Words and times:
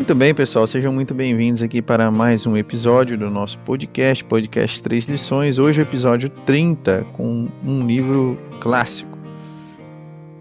Muito 0.00 0.14
bem, 0.14 0.34
pessoal, 0.34 0.66
sejam 0.66 0.94
muito 0.94 1.12
bem-vindos 1.12 1.60
aqui 1.60 1.82
para 1.82 2.10
mais 2.10 2.46
um 2.46 2.56
episódio 2.56 3.18
do 3.18 3.28
nosso 3.28 3.58
podcast, 3.58 4.24
podcast 4.24 4.82
Três 4.82 5.04
Lições. 5.04 5.58
Hoje 5.58 5.78
é 5.78 5.84
o 5.84 5.86
episódio 5.86 6.30
30, 6.30 7.04
com 7.12 7.46
um 7.62 7.86
livro 7.86 8.38
clássico 8.60 9.18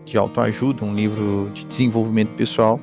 de 0.06 0.18
autoajuda, 0.18 0.86
um 0.86 0.96
livro 0.96 1.52
de 1.54 1.66
desenvolvimento 1.66 2.30
pessoal, 2.38 2.80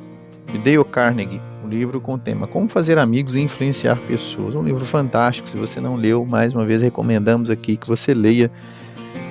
de 0.53 0.59
Dale 0.59 0.85
Carnegie, 0.85 1.41
um 1.65 1.69
livro 1.69 1.99
com 1.99 2.13
o 2.13 2.19
tema 2.19 2.47
Como 2.47 2.69
Fazer 2.69 2.99
Amigos 2.99 3.37
e 3.37 3.41
Influenciar 3.41 3.97
Pessoas. 4.07 4.55
Um 4.55 4.63
livro 4.63 4.85
fantástico, 4.85 5.49
se 5.49 5.57
você 5.57 5.81
não 5.81 5.97
leu, 5.97 6.27
mais 6.27 6.53
uma 6.53 6.67
vez 6.67 6.83
recomendamos 6.83 7.49
aqui 7.49 7.79
que 7.79 7.89
você 7.89 8.13
leia. 8.13 8.51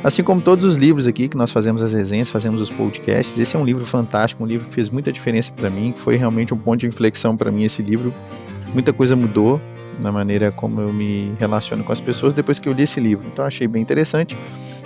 Assim 0.06 0.22
como 0.22 0.40
todos 0.40 0.64
os 0.64 0.76
livros 0.76 1.08
aqui 1.08 1.28
que 1.28 1.36
nós 1.36 1.50
fazemos 1.50 1.82
as 1.82 1.92
resenhas, 1.92 2.30
fazemos 2.30 2.62
os 2.62 2.70
podcasts, 2.70 3.40
esse 3.40 3.56
é 3.56 3.60
um 3.60 3.66
livro 3.66 3.84
fantástico, 3.84 4.44
um 4.44 4.46
livro 4.46 4.68
que 4.68 4.76
fez 4.76 4.88
muita 4.88 5.12
diferença 5.12 5.52
para 5.52 5.68
mim, 5.68 5.96
foi 5.98 6.16
realmente 6.16 6.54
um 6.54 6.58
ponto 6.60 6.82
de 6.82 6.86
inflexão 6.86 7.36
para 7.36 7.50
mim 7.50 7.64
esse 7.64 7.82
livro. 7.82 8.14
Muita 8.72 8.94
coisa 8.94 9.16
mudou 9.16 9.60
na 10.00 10.12
maneira 10.12 10.52
como 10.52 10.80
eu 10.80 10.94
me 10.94 11.34
relaciono 11.40 11.84
com 11.84 11.92
as 11.92 12.00
pessoas 12.00 12.36
depois 12.36 12.60
que 12.60 12.70
eu 12.70 12.74
li 12.74 12.84
esse 12.84 13.00
livro. 13.00 13.26
Então 13.34 13.44
achei 13.44 13.68
bem 13.68 13.82
interessante. 13.82 14.38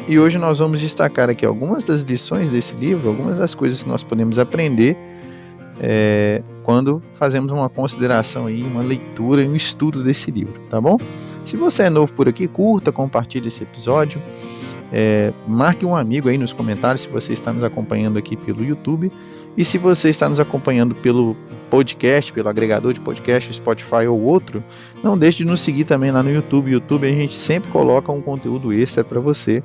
E 0.08 0.18
hoje 0.18 0.38
nós 0.38 0.60
vamos 0.60 0.80
destacar 0.80 1.30
aqui 1.30 1.46
algumas 1.46 1.84
das 1.84 2.04
lições 2.04 2.50
desse 2.50 2.74
livro, 2.76 3.10
algumas 3.10 3.36
das 3.36 3.54
coisas 3.54 3.84
que 3.84 3.90
nós 3.90 4.02
podemos 4.02 4.40
aprender 4.40 4.96
é, 5.82 6.42
quando 6.64 7.02
fazemos 7.16 7.52
uma 7.52 7.68
consideração 7.68 8.46
aí, 8.46 8.64
uma 8.64 8.82
leitura 8.82 9.42
e 9.42 9.50
um 9.50 9.56
estudo 9.56 10.02
desse 10.02 10.32
livro, 10.32 10.62
tá 10.70 10.80
bom? 10.80 10.98
Se 11.44 11.58
você 11.58 11.84
é 11.84 11.90
novo 11.90 12.14
por 12.14 12.30
aqui, 12.30 12.48
curta, 12.48 12.90
compartilhe 12.90 13.50
esse 13.50 13.64
episódio, 13.64 14.22
é, 14.92 15.32
marque 15.48 15.86
um 15.86 15.96
amigo 15.96 16.30
aí 16.30 16.38
nos 16.38 16.54
comentários 16.54 17.02
se 17.02 17.08
você 17.08 17.34
está 17.34 17.54
nos 17.54 17.64
acompanhando 17.64 18.18
aqui 18.18 18.36
pelo 18.36 18.64
YouTube 18.64 19.12
e 19.58 19.66
se 19.66 19.78
você 19.78 20.10
está 20.10 20.30
nos 20.30 20.40
acompanhando 20.40 20.96
pelo 20.96 21.36
podcast, 21.70 22.32
pelo 22.32 22.50
agregador 22.50 22.94
de 22.94 23.00
podcast, 23.00 23.54
Spotify 23.54 24.08
ou 24.08 24.22
outro, 24.22 24.64
não 25.04 25.18
deixe 25.18 25.40
de 25.40 25.46
nos 25.46 25.62
seguir 25.62 25.84
também 25.84 26.12
lá 26.12 26.24
no 26.24 26.32
YouTube. 26.32 26.72
YouTube 26.72 27.08
a 27.08 27.12
gente 27.12 27.36
sempre 27.36 27.70
coloca 27.70 28.12
um 28.12 28.22
conteúdo 28.22 28.72
extra 28.72 29.04
para 29.04 29.20
você, 29.20 29.62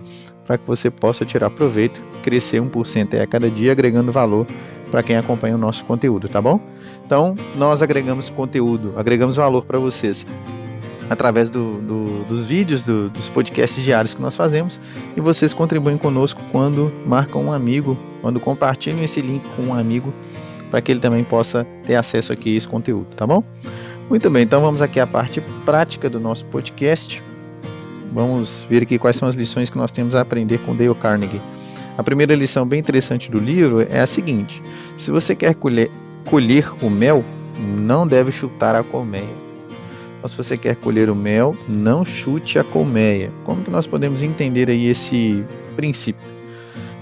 para 0.46 0.58
que 0.58 0.66
você 0.66 0.90
possa 0.90 1.24
tirar 1.24 1.50
proveito, 1.50 2.02
crescer 2.22 2.60
1% 2.60 3.20
a 3.20 3.26
cada 3.26 3.50
dia, 3.50 3.72
agregando 3.72 4.10
valor 4.10 4.46
para 4.90 5.02
quem 5.02 5.16
acompanha 5.16 5.54
o 5.54 5.58
nosso 5.58 5.84
conteúdo, 5.84 6.28
tá 6.28 6.40
bom? 6.40 6.60
Então, 7.04 7.34
nós 7.56 7.82
agregamos 7.82 8.30
conteúdo, 8.30 8.94
agregamos 8.96 9.36
valor 9.36 9.64
para 9.64 9.78
vocês 9.78 10.24
através 11.10 11.50
do, 11.50 11.80
do, 11.80 12.24
dos 12.24 12.44
vídeos, 12.44 12.82
do, 12.82 13.10
dos 13.10 13.28
podcasts 13.28 13.82
diários 13.82 14.14
que 14.14 14.22
nós 14.22 14.34
fazemos 14.34 14.80
e 15.16 15.20
vocês 15.20 15.52
contribuem 15.52 15.98
conosco 15.98 16.40
quando 16.50 16.92
marcam 17.06 17.42
um 17.42 17.52
amigo, 17.52 17.96
quando 18.22 18.40
compartilham 18.40 19.02
esse 19.02 19.20
link 19.20 19.42
com 19.56 19.62
um 19.62 19.74
amigo 19.74 20.12
para 20.70 20.80
que 20.80 20.90
ele 20.90 21.00
também 21.00 21.22
possa 21.22 21.66
ter 21.84 21.94
acesso 21.94 22.32
aqui 22.32 22.54
a 22.54 22.56
esse 22.56 22.66
conteúdo, 22.66 23.06
tá 23.16 23.26
bom? 23.26 23.44
Muito 24.08 24.28
bem, 24.28 24.42
então 24.42 24.60
vamos 24.60 24.82
aqui 24.82 24.98
à 24.98 25.06
parte 25.06 25.40
prática 25.64 26.10
do 26.10 26.18
nosso 26.18 26.44
podcast. 26.46 27.22
Vamos 28.12 28.66
ver 28.68 28.82
aqui 28.82 28.98
quais 28.98 29.16
são 29.16 29.28
as 29.28 29.34
lições 29.34 29.70
que 29.70 29.78
nós 29.78 29.90
temos 29.90 30.14
a 30.14 30.20
aprender 30.20 30.58
com 30.58 30.74
Dale 30.74 30.94
Carnegie. 30.94 31.40
A 31.96 32.02
primeira 32.02 32.34
lição 32.34 32.66
bem 32.66 32.80
interessante 32.80 33.30
do 33.30 33.38
livro 33.38 33.82
é 33.82 34.00
a 34.00 34.06
seguinte: 34.06 34.62
se 34.98 35.10
você 35.10 35.34
quer 35.34 35.54
colher, 35.54 35.90
colher 36.24 36.68
o 36.82 36.90
mel, 36.90 37.24
não 37.58 38.06
deve 38.06 38.32
chutar 38.32 38.74
a 38.74 38.82
colmeia. 38.82 39.43
Mas 40.24 40.30
se 40.30 40.38
você 40.38 40.56
quer 40.56 40.74
colher 40.76 41.10
o 41.10 41.14
mel, 41.14 41.54
não 41.68 42.02
chute 42.02 42.58
a 42.58 42.64
colmeia. 42.64 43.30
Como 43.44 43.62
que 43.62 43.70
nós 43.70 43.86
podemos 43.86 44.22
entender 44.22 44.70
aí 44.70 44.86
esse 44.86 45.44
princípio? 45.76 46.26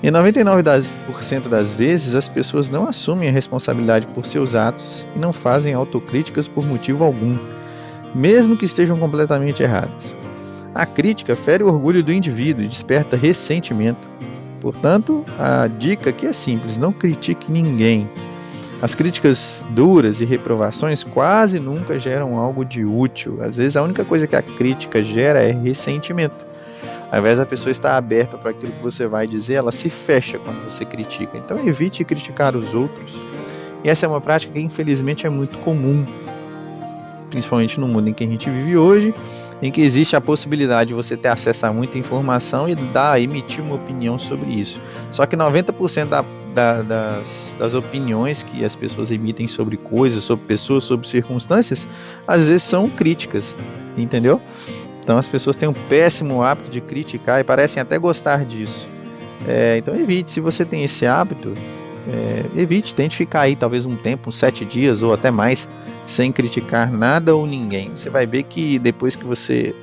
Em 0.02 0.10
99% 0.10 0.64
das, 0.64 1.48
das 1.48 1.72
vezes, 1.72 2.16
as 2.16 2.26
pessoas 2.26 2.68
não 2.68 2.88
assumem 2.88 3.28
a 3.28 3.32
responsabilidade 3.32 4.08
por 4.08 4.26
seus 4.26 4.56
atos 4.56 5.06
e 5.14 5.20
não 5.20 5.32
fazem 5.32 5.72
autocríticas 5.72 6.48
por 6.48 6.66
motivo 6.66 7.04
algum, 7.04 7.38
mesmo 8.12 8.56
que 8.56 8.64
estejam 8.64 8.98
completamente 8.98 9.62
erradas. 9.62 10.16
A 10.74 10.84
crítica 10.84 11.36
fere 11.36 11.62
o 11.62 11.68
orgulho 11.68 12.02
do 12.02 12.12
indivíduo 12.12 12.64
e 12.64 12.66
desperta 12.66 13.16
ressentimento. 13.16 14.08
Portanto, 14.60 15.24
a 15.38 15.68
dica 15.68 16.10
aqui 16.10 16.26
é 16.26 16.32
simples: 16.32 16.76
não 16.76 16.92
critique 16.92 17.52
ninguém. 17.52 18.10
As 18.82 18.96
críticas 18.96 19.64
duras 19.70 20.20
e 20.20 20.24
reprovações 20.24 21.04
quase 21.04 21.60
nunca 21.60 22.00
geram 22.00 22.36
algo 22.36 22.64
de 22.64 22.84
útil. 22.84 23.38
Às 23.40 23.56
vezes, 23.56 23.76
a 23.76 23.82
única 23.82 24.04
coisa 24.04 24.26
que 24.26 24.34
a 24.34 24.42
crítica 24.42 25.04
gera 25.04 25.40
é 25.40 25.52
ressentimento. 25.52 26.44
Ao 27.08 27.20
invés 27.20 27.38
da 27.38 27.46
pessoa 27.46 27.70
estar 27.70 27.96
aberta 27.96 28.36
para 28.36 28.50
aquilo 28.50 28.72
que 28.72 28.82
você 28.82 29.06
vai 29.06 29.24
dizer, 29.24 29.54
ela 29.54 29.70
se 29.70 29.88
fecha 29.88 30.36
quando 30.36 30.64
você 30.64 30.84
critica. 30.84 31.38
Então, 31.38 31.64
evite 31.64 32.02
criticar 32.02 32.56
os 32.56 32.74
outros. 32.74 33.12
E 33.84 33.88
essa 33.88 34.04
é 34.04 34.08
uma 34.08 34.20
prática 34.20 34.52
que, 34.52 34.60
infelizmente, 34.60 35.28
é 35.28 35.30
muito 35.30 35.58
comum, 35.58 36.04
principalmente 37.30 37.78
no 37.78 37.86
mundo 37.86 38.08
em 38.08 38.12
que 38.12 38.24
a 38.24 38.26
gente 38.26 38.50
vive 38.50 38.76
hoje 38.76 39.14
em 39.62 39.70
que 39.70 39.80
existe 39.80 40.16
a 40.16 40.20
possibilidade 40.20 40.88
de 40.88 40.94
você 40.94 41.16
ter 41.16 41.28
acesso 41.28 41.66
a 41.66 41.72
muita 41.72 41.96
informação 41.96 42.68
e 42.68 42.74
dar, 42.74 43.20
emitir 43.20 43.62
uma 43.62 43.76
opinião 43.76 44.18
sobre 44.18 44.50
isso. 44.50 44.80
Só 45.12 45.24
que 45.24 45.36
90% 45.36 46.06
da, 46.06 46.24
da, 46.54 46.82
das, 46.82 47.56
das 47.58 47.74
opiniões 47.74 48.42
que 48.42 48.64
as 48.64 48.74
pessoas 48.74 49.10
emitem 49.10 49.46
sobre 49.46 49.76
coisas, 49.76 50.24
sobre 50.24 50.46
pessoas, 50.46 50.84
sobre 50.84 51.06
circunstâncias, 51.08 51.88
às 52.26 52.46
vezes 52.46 52.62
são 52.62 52.88
críticas, 52.88 53.56
entendeu? 53.96 54.40
Então 55.00 55.18
as 55.18 55.26
pessoas 55.26 55.56
têm 55.56 55.68
um 55.68 55.72
péssimo 55.72 56.42
hábito 56.42 56.70
de 56.70 56.80
criticar 56.80 57.40
e 57.40 57.44
parecem 57.44 57.80
até 57.80 57.98
gostar 57.98 58.44
disso. 58.44 58.86
É, 59.46 59.76
então 59.78 59.94
evite, 59.94 60.30
se 60.30 60.40
você 60.40 60.64
tem 60.64 60.84
esse 60.84 61.06
hábito, 61.06 61.52
é, 62.08 62.60
evite, 62.60 62.94
tente 62.94 63.16
ficar 63.16 63.42
aí 63.42 63.56
talvez 63.56 63.84
um 63.84 63.96
tempo, 63.96 64.28
uns 64.28 64.36
sete 64.36 64.64
dias 64.64 65.02
ou 65.02 65.12
até 65.12 65.30
mais, 65.30 65.68
sem 66.06 66.30
criticar 66.30 66.92
nada 66.92 67.34
ou 67.34 67.46
ninguém. 67.46 67.90
Você 67.94 68.10
vai 68.10 68.26
ver 68.26 68.44
que 68.44 68.78
depois 68.78 69.16
que 69.16 69.24
você 69.24 69.74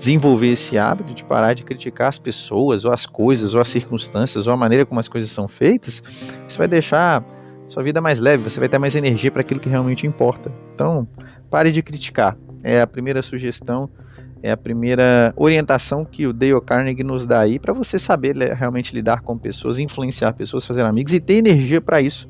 desenvolver 0.00 0.48
esse 0.48 0.78
hábito 0.78 1.12
de 1.12 1.22
parar 1.22 1.52
de 1.52 1.62
criticar 1.62 2.08
as 2.08 2.18
pessoas, 2.18 2.86
ou 2.86 2.92
as 2.92 3.04
coisas, 3.04 3.54
ou 3.54 3.60
as 3.60 3.68
circunstâncias, 3.68 4.46
ou 4.46 4.52
a 4.54 4.56
maneira 4.56 4.86
como 4.86 4.98
as 4.98 5.08
coisas 5.08 5.30
são 5.30 5.46
feitas, 5.46 6.02
isso 6.48 6.56
vai 6.56 6.66
deixar 6.66 7.22
sua 7.68 7.82
vida 7.82 8.00
mais 8.00 8.18
leve, 8.18 8.42
você 8.42 8.58
vai 8.58 8.68
ter 8.68 8.78
mais 8.78 8.96
energia 8.96 9.30
para 9.30 9.42
aquilo 9.42 9.60
que 9.60 9.68
realmente 9.68 10.06
importa. 10.06 10.50
Então, 10.74 11.06
pare 11.50 11.70
de 11.70 11.82
criticar. 11.82 12.34
É 12.64 12.80
a 12.80 12.86
primeira 12.86 13.20
sugestão 13.20 13.90
é 14.42 14.50
a 14.50 14.56
primeira 14.56 15.34
orientação 15.36 16.04
que 16.04 16.26
o 16.26 16.32
Dale 16.32 16.60
Carnegie 16.62 17.04
nos 17.04 17.26
dá 17.26 17.40
aí 17.40 17.58
para 17.58 17.74
você 17.74 17.98
saber 17.98 18.34
realmente 18.54 18.94
lidar 18.94 19.20
com 19.20 19.36
pessoas, 19.36 19.78
influenciar 19.78 20.32
pessoas, 20.32 20.64
fazer 20.64 20.82
amigos 20.84 21.12
e 21.12 21.20
ter 21.20 21.34
energia 21.34 21.80
para 21.80 22.00
isso. 22.00 22.26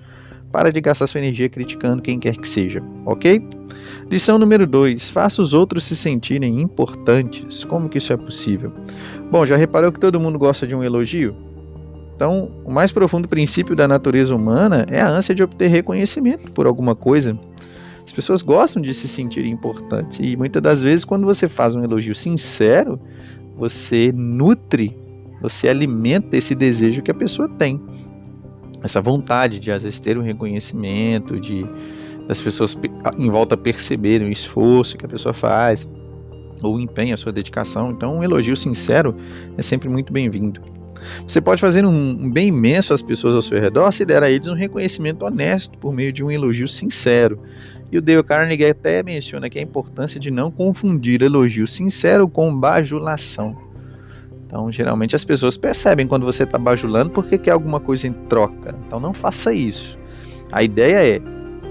Para 0.53 0.73
de 0.73 0.81
gastar 0.81 1.07
sua 1.07 1.21
energia 1.21 1.49
criticando 1.49 2.03
quem 2.03 2.19
quer 2.19 2.37
que 2.37 2.47
seja, 2.47 2.83
ok? 3.07 3.47
Lição 4.11 4.39
número 4.39 4.67
2: 4.67 5.11
faça 5.11 5.41
os 5.41 5.55
outros 5.55 5.85
se 5.85 5.95
sentirem 5.95 6.61
importantes. 6.61 7.65
Como 7.65 7.89
que 7.89 7.99
isso 7.99 8.13
é 8.13 8.17
possível? 8.17 8.73
Bom, 9.31 9.47
já 9.47 9.57
reparou 9.57 9.93
que 9.93 10.01
todo 10.01 10.19
mundo 10.19 10.39
gosta 10.39 10.67
de 10.67 10.75
um 10.75 10.83
elogio? 10.83 11.37
Então, 12.15 12.51
o 12.65 12.73
mais 12.73 12.93
profundo 12.93 13.29
princípio 13.29 13.75
da 13.75 13.89
natureza 13.89 14.35
humana 14.35 14.85
é 14.91 15.01
a 15.01 15.09
ânsia 15.09 15.35
de 15.35 15.43
obter 15.43 15.69
reconhecimento 15.69 16.51
por 16.51 16.67
alguma 16.67 16.95
coisa. 16.95 17.39
As 18.05 18.13
pessoas 18.13 18.43
gostam 18.43 18.83
de 18.83 18.93
se 18.93 19.07
sentir 19.07 19.47
importantes 19.47 20.19
e 20.21 20.37
muitas 20.37 20.61
das 20.61 20.83
vezes 20.83 21.05
quando 21.05 21.25
você 21.25 21.49
faz 21.49 21.75
um 21.75 21.83
elogio 21.83 22.15
sincero, 22.15 23.01
você 23.57 24.11
nutre, 24.13 24.97
você 25.41 25.69
alimenta 25.69 26.37
esse 26.37 26.55
desejo 26.55 27.03
que 27.03 27.11
a 27.11 27.15
pessoa 27.15 27.49
tem. 27.49 27.81
Essa 28.83 29.01
vontade 29.01 29.59
de 29.59 29.71
às 29.71 29.83
vezes 29.83 30.01
ter 30.01 30.17
um 30.17 30.23
reconhecimento, 30.23 31.39
de 31.39 31.67
das 32.27 32.41
pessoas 32.41 32.79
em 33.19 33.29
volta 33.29 33.57
perceberem 33.57 34.29
o 34.29 34.31
esforço 34.31 34.97
que 34.97 35.05
a 35.05 35.09
pessoa 35.09 35.33
faz, 35.33 35.89
ou 36.63 36.77
o 36.77 36.81
empenho, 36.81 37.13
a 37.13 37.17
sua 37.17 37.33
dedicação. 37.33 37.91
Então, 37.91 38.19
um 38.19 38.23
elogio 38.23 38.57
sincero 38.57 39.17
é 39.59 39.63
sempre 39.63 39.89
muito 39.89 40.13
bem-vindo. 40.13 40.61
Você 41.27 41.41
pode 41.41 41.61
fazer 41.61 41.85
um, 41.85 42.31
bem 42.31 42.49
imenso 42.49 42.93
às 42.93 43.03
pessoas 43.03 43.35
ao 43.35 43.43
seu 43.43 43.61
redor 43.61 43.91
se 43.91 44.05
der 44.05 44.23
a 44.23 44.31
eles 44.31 44.47
um 44.47 44.55
reconhecimento 44.55 45.25
honesto 45.25 45.79
por 45.79 45.93
meio 45.93 46.13
de 46.13 46.23
um 46.23 46.31
elogio 46.31 46.69
sincero. 46.69 47.41
E 47.91 47.99
o 47.99 48.03
Dale 48.03 48.23
Carnegie 48.23 48.67
até 48.67 49.03
menciona 49.03 49.47
aqui 49.47 49.59
a 49.59 49.63
importância 49.63 50.21
de 50.21 50.31
não 50.31 50.51
confundir 50.51 51.23
elogio 51.23 51.67
sincero 51.67 52.29
com 52.29 52.55
bajulação. 52.55 53.57
Então, 54.51 54.71
geralmente 54.71 55.15
as 55.15 55.23
pessoas 55.23 55.57
percebem 55.57 56.09
quando 56.09 56.27
você 56.27 56.43
está 56.43 56.59
bajulando 56.59 57.11
porque 57.11 57.39
quer 57.39 57.53
alguma 57.53 57.79
coisa 57.79 58.09
em 58.09 58.13
troca. 58.13 58.75
Então, 58.85 58.99
não 58.99 59.15
faça 59.15 59.55
isso. 59.55 59.97
A 60.51 60.61
ideia 60.61 61.19
é 61.19 61.21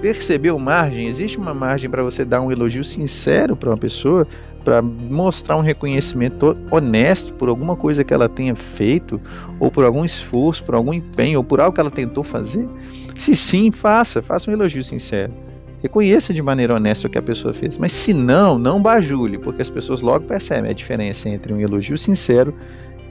perceber 0.02 0.52
o 0.52 0.58
margem. 0.58 1.06
Existe 1.06 1.38
uma 1.38 1.54
margem 1.54 1.90
para 1.90 2.02
você 2.02 2.24
dar 2.24 2.40
um 2.40 2.50
elogio 2.50 2.82
sincero 2.86 3.54
para 3.54 3.70
uma 3.70 3.78
pessoa, 3.78 4.26
para 4.64 4.82
mostrar 4.82 5.58
um 5.58 5.62
reconhecimento 5.62 6.56
honesto 6.72 7.34
por 7.34 7.50
alguma 7.50 7.76
coisa 7.76 8.02
que 8.02 8.14
ela 8.14 8.30
tenha 8.30 8.56
feito, 8.56 9.20
ou 9.60 9.70
por 9.70 9.84
algum 9.84 10.06
esforço, 10.06 10.64
por 10.64 10.74
algum 10.74 10.94
empenho, 10.94 11.40
ou 11.40 11.44
por 11.44 11.60
algo 11.60 11.76
que 11.76 11.82
ela 11.82 11.92
tentou 11.92 12.24
fazer? 12.24 12.66
Se 13.14 13.36
sim, 13.36 13.72
faça, 13.72 14.22
faça 14.22 14.50
um 14.50 14.54
elogio 14.54 14.82
sincero. 14.82 15.34
Reconheça 15.82 16.34
de 16.34 16.42
maneira 16.42 16.76
honesta 16.76 17.08
o 17.08 17.10
que 17.10 17.18
a 17.18 17.22
pessoa 17.22 17.54
fez. 17.54 17.78
Mas 17.78 17.92
se 17.92 18.14
não, 18.14 18.58
não 18.58 18.82
bajule, 18.82 19.38
porque 19.38 19.62
as 19.62 19.70
pessoas 19.70 20.02
logo 20.02 20.26
percebem 20.26 20.72
a 20.72 20.74
diferença 20.74 21.30
entre 21.30 21.54
um 21.54 21.60
elogio 21.60 21.98
sincero 21.98 22.54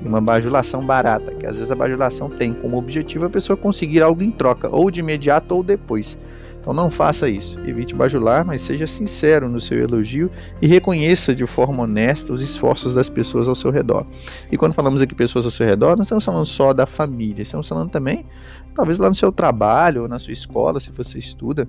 e 0.03 0.07
uma 0.07 0.21
bajulação 0.21 0.85
barata, 0.85 1.35
que 1.35 1.47
às 1.47 1.57
vezes 1.57 1.71
a 1.71 1.75
bajulação 1.75 2.29
tem 2.29 2.53
como 2.53 2.77
objetivo 2.77 3.25
a 3.25 3.31
pessoa 3.31 3.57
conseguir 3.57 4.03
algo 4.03 4.23
em 4.23 4.31
troca, 4.31 4.69
ou 4.71 4.91
de 4.91 5.01
imediato 5.01 5.55
ou 5.55 5.63
depois. 5.63 6.17
Então 6.61 6.75
não 6.75 6.91
faça 6.91 7.29
isso. 7.29 7.59
Evite 7.61 7.95
bajular, 7.95 8.45
mas 8.45 8.61
seja 8.61 8.87
sincero 8.87 9.49
no 9.49 9.61
seu 9.61 9.79
elogio 9.79 10.31
e 10.61 10.67
reconheça 10.67 11.35
de 11.35 11.47
forma 11.47 11.85
honesta 11.85 12.33
os 12.33 12.43
esforços 12.43 12.93
das 12.95 13.09
pessoas 13.09 13.49
ao 13.49 13.55
seu 13.55 13.71
redor. 13.71 14.07
E 14.53 14.57
quando 14.59 14.75
falamos 14.75 15.01
aqui 15.01 15.15
pessoas 15.15 15.47
ao 15.47 15.51
seu 15.51 15.67
redor, 15.67 15.97
não 15.97 16.03
estamos 16.03 16.25
falando 16.25 16.45
só 16.45 16.75
da 16.75 16.85
família, 16.85 17.43
estamos 17.43 17.67
falando 17.67 17.91
também, 17.91 18.27
talvez 18.75 18.99
lá 18.99 19.09
no 19.09 19.15
seu 19.15 19.33
trabalho 19.33 20.03
ou 20.03 20.09
na 20.09 20.19
sua 20.19 20.33
escola, 20.33 20.79
se 20.79 20.91
você 20.91 21.19
estuda. 21.19 21.67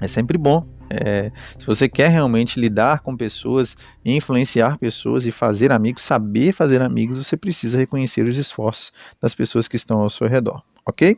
É 0.00 0.08
sempre 0.08 0.38
bom 0.38 0.66
é, 0.90 1.30
se 1.56 1.64
você 1.64 1.88
quer 1.88 2.08
realmente 2.08 2.58
lidar 2.58 3.00
com 3.00 3.16
pessoas, 3.16 3.76
influenciar 4.04 4.76
pessoas 4.76 5.24
e 5.24 5.30
fazer 5.30 5.70
amigos, 5.70 6.02
saber 6.02 6.52
fazer 6.52 6.82
amigos, 6.82 7.16
você 7.16 7.36
precisa 7.36 7.78
reconhecer 7.78 8.26
os 8.26 8.36
esforços 8.36 8.92
das 9.20 9.32
pessoas 9.32 9.68
que 9.68 9.76
estão 9.76 10.00
ao 10.00 10.10
seu 10.10 10.26
redor, 10.26 10.60
ok? 10.84 11.16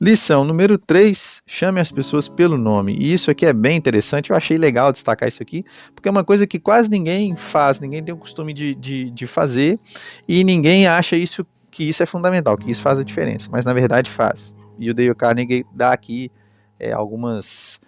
Lição 0.00 0.44
número 0.44 0.78
3, 0.78 1.42
chame 1.44 1.80
as 1.80 1.90
pessoas 1.90 2.28
pelo 2.28 2.56
nome. 2.56 2.96
E 2.98 3.12
isso 3.12 3.32
aqui 3.32 3.44
é 3.44 3.52
bem 3.52 3.76
interessante, 3.76 4.30
eu 4.30 4.36
achei 4.36 4.56
legal 4.56 4.90
destacar 4.90 5.28
isso 5.28 5.42
aqui, 5.42 5.64
porque 5.94 6.08
é 6.08 6.10
uma 6.10 6.24
coisa 6.24 6.46
que 6.46 6.58
quase 6.58 6.88
ninguém 6.88 7.36
faz, 7.36 7.80
ninguém 7.80 8.02
tem 8.02 8.14
o 8.14 8.18
costume 8.18 8.54
de, 8.54 8.74
de, 8.74 9.10
de 9.10 9.26
fazer, 9.26 9.78
e 10.26 10.42
ninguém 10.44 10.86
acha 10.86 11.14
isso 11.14 11.44
que 11.70 11.84
isso 11.84 12.02
é 12.02 12.06
fundamental, 12.06 12.56
que 12.56 12.70
isso 12.70 12.80
faz 12.80 12.98
a 12.98 13.04
diferença, 13.04 13.50
mas 13.52 13.66
na 13.66 13.74
verdade 13.74 14.08
faz. 14.10 14.54
E 14.78 14.88
o 14.88 14.94
Dale 14.94 15.14
Carnegie 15.14 15.66
dá 15.74 15.92
aqui 15.92 16.30
é, 16.78 16.92
algumas, 16.92 17.80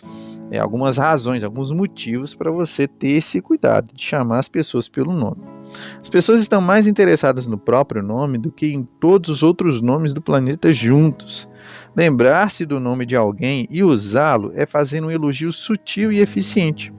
é, 0.51 0.59
algumas 0.59 0.97
razões, 0.97 1.45
alguns 1.45 1.71
motivos 1.71 2.35
para 2.35 2.51
você 2.51 2.89
ter 2.89 3.13
esse 3.13 3.41
cuidado 3.41 3.95
de 3.95 4.03
chamar 4.03 4.39
as 4.39 4.49
pessoas 4.49 4.89
pelo 4.89 5.13
nome. 5.13 5.43
As 6.01 6.09
pessoas 6.09 6.41
estão 6.41 6.61
mais 6.61 6.87
interessadas 6.87 7.47
no 7.47 7.57
próprio 7.57 8.03
nome 8.03 8.39
do 8.39 8.51
que 8.51 8.67
em 8.67 8.83
todos 9.01 9.31
os 9.31 9.43
outros 9.43 9.81
nomes 9.81 10.13
do 10.13 10.21
planeta 10.21 10.73
juntos. 10.73 11.49
Lembrar-se 11.97 12.67
do 12.67 12.81
nome 12.81 13.07
de 13.07 13.17
alguém 13.17 13.69
e 13.71 13.83
usá-lo 13.83 14.53
é 14.55 14.67
fazer 14.67 15.03
um 15.03 15.11
elogio 15.11 15.53
sutil 15.53 16.13
e 16.13 16.21
eficiente. 16.21 16.93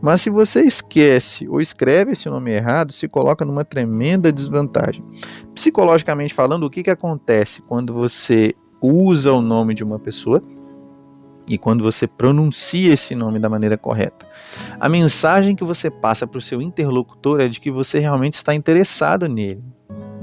Mas 0.00 0.20
se 0.20 0.30
você 0.30 0.62
esquece 0.62 1.48
ou 1.48 1.60
escreve 1.60 2.12
esse 2.12 2.28
nome 2.28 2.52
errado, 2.52 2.92
se 2.92 3.08
coloca 3.08 3.44
numa 3.44 3.64
tremenda 3.64 4.32
desvantagem. 4.32 5.04
Psicologicamente 5.54 6.34
falando, 6.34 6.64
o 6.64 6.70
que, 6.70 6.82
que 6.82 6.90
acontece 6.90 7.62
quando 7.62 7.92
você 7.92 8.54
usa 8.80 9.32
o 9.32 9.40
nome 9.40 9.74
de 9.74 9.82
uma 9.82 9.98
pessoa 9.98 10.42
e 11.46 11.58
quando 11.58 11.82
você 11.82 12.06
pronuncia 12.06 12.92
esse 12.92 13.14
nome 13.14 13.38
da 13.38 13.48
maneira 13.48 13.76
correta. 13.76 14.26
A 14.78 14.88
mensagem 14.88 15.54
que 15.54 15.64
você 15.64 15.90
passa 15.90 16.26
para 16.26 16.38
o 16.38 16.42
seu 16.42 16.62
interlocutor 16.62 17.40
é 17.40 17.48
de 17.48 17.60
que 17.60 17.70
você 17.70 17.98
realmente 17.98 18.34
está 18.34 18.54
interessado 18.54 19.28
nele, 19.28 19.64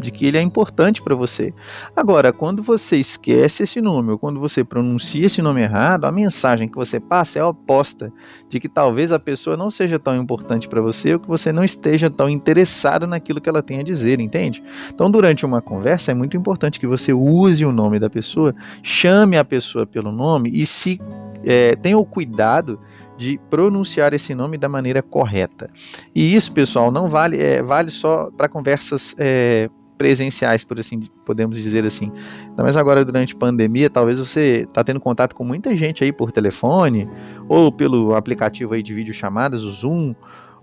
de 0.01 0.11
que 0.11 0.25
ele 0.25 0.37
é 0.37 0.41
importante 0.41 1.01
para 1.01 1.15
você. 1.15 1.53
Agora, 1.95 2.33
quando 2.33 2.61
você 2.61 2.97
esquece 2.97 3.63
esse 3.63 3.79
nome 3.79 4.11
ou 4.11 4.19
quando 4.19 4.39
você 4.39 4.63
pronuncia 4.63 5.25
esse 5.25 5.41
nome 5.41 5.61
errado, 5.61 6.05
a 6.05 6.11
mensagem 6.11 6.67
que 6.67 6.75
você 6.75 6.99
passa 6.99 7.39
é 7.39 7.41
a 7.41 7.47
oposta, 7.47 8.11
de 8.49 8.59
que 8.59 8.67
talvez 8.67 9.11
a 9.11 9.19
pessoa 9.19 9.55
não 9.55 9.71
seja 9.71 9.97
tão 9.97 10.17
importante 10.17 10.67
para 10.67 10.81
você 10.81 11.13
ou 11.13 11.19
que 11.19 11.27
você 11.27 11.51
não 11.51 11.63
esteja 11.63 12.09
tão 12.09 12.29
interessado 12.29 13.07
naquilo 13.07 13.39
que 13.39 13.47
ela 13.47 13.61
tem 13.61 13.79
a 13.79 13.83
dizer, 13.83 14.19
entende? 14.19 14.63
Então, 14.93 15.09
durante 15.09 15.45
uma 15.45 15.61
conversa 15.61 16.11
é 16.11 16.13
muito 16.13 16.35
importante 16.35 16.79
que 16.79 16.87
você 16.87 17.13
use 17.13 17.63
o 17.63 17.71
nome 17.71 17.99
da 17.99 18.09
pessoa, 18.09 18.53
chame 18.83 19.37
a 19.37 19.45
pessoa 19.45 19.85
pelo 19.85 20.11
nome 20.11 20.49
e 20.53 20.65
se 20.65 20.99
é, 21.43 21.75
tenha 21.75 21.97
o 21.97 22.05
cuidado 22.05 22.79
de 23.17 23.39
pronunciar 23.49 24.13
esse 24.13 24.33
nome 24.33 24.57
da 24.57 24.67
maneira 24.67 25.01
correta. 25.01 25.69
E 26.13 26.35
isso, 26.35 26.51
pessoal, 26.51 26.91
não 26.91 27.07
vale, 27.07 27.39
é, 27.39 27.61
vale 27.61 27.91
só 27.91 28.31
para 28.35 28.49
conversas 28.49 29.15
é, 29.17 29.69
presenciais, 30.01 30.63
por 30.63 30.79
assim 30.79 30.99
podemos 31.23 31.55
dizer 31.55 31.85
assim. 31.85 32.11
Mas 32.57 32.75
agora 32.75 33.05
durante 33.05 33.35
pandemia, 33.35 33.87
talvez 33.87 34.17
você 34.17 34.65
está 34.67 34.83
tendo 34.83 34.99
contato 34.99 35.35
com 35.35 35.43
muita 35.43 35.75
gente 35.75 36.03
aí 36.03 36.11
por 36.11 36.31
telefone 36.31 37.07
ou 37.47 37.71
pelo 37.71 38.15
aplicativo 38.15 38.73
aí 38.73 38.81
de 38.81 38.95
videochamadas, 38.95 39.61
o 39.61 39.69
Zoom, 39.69 40.15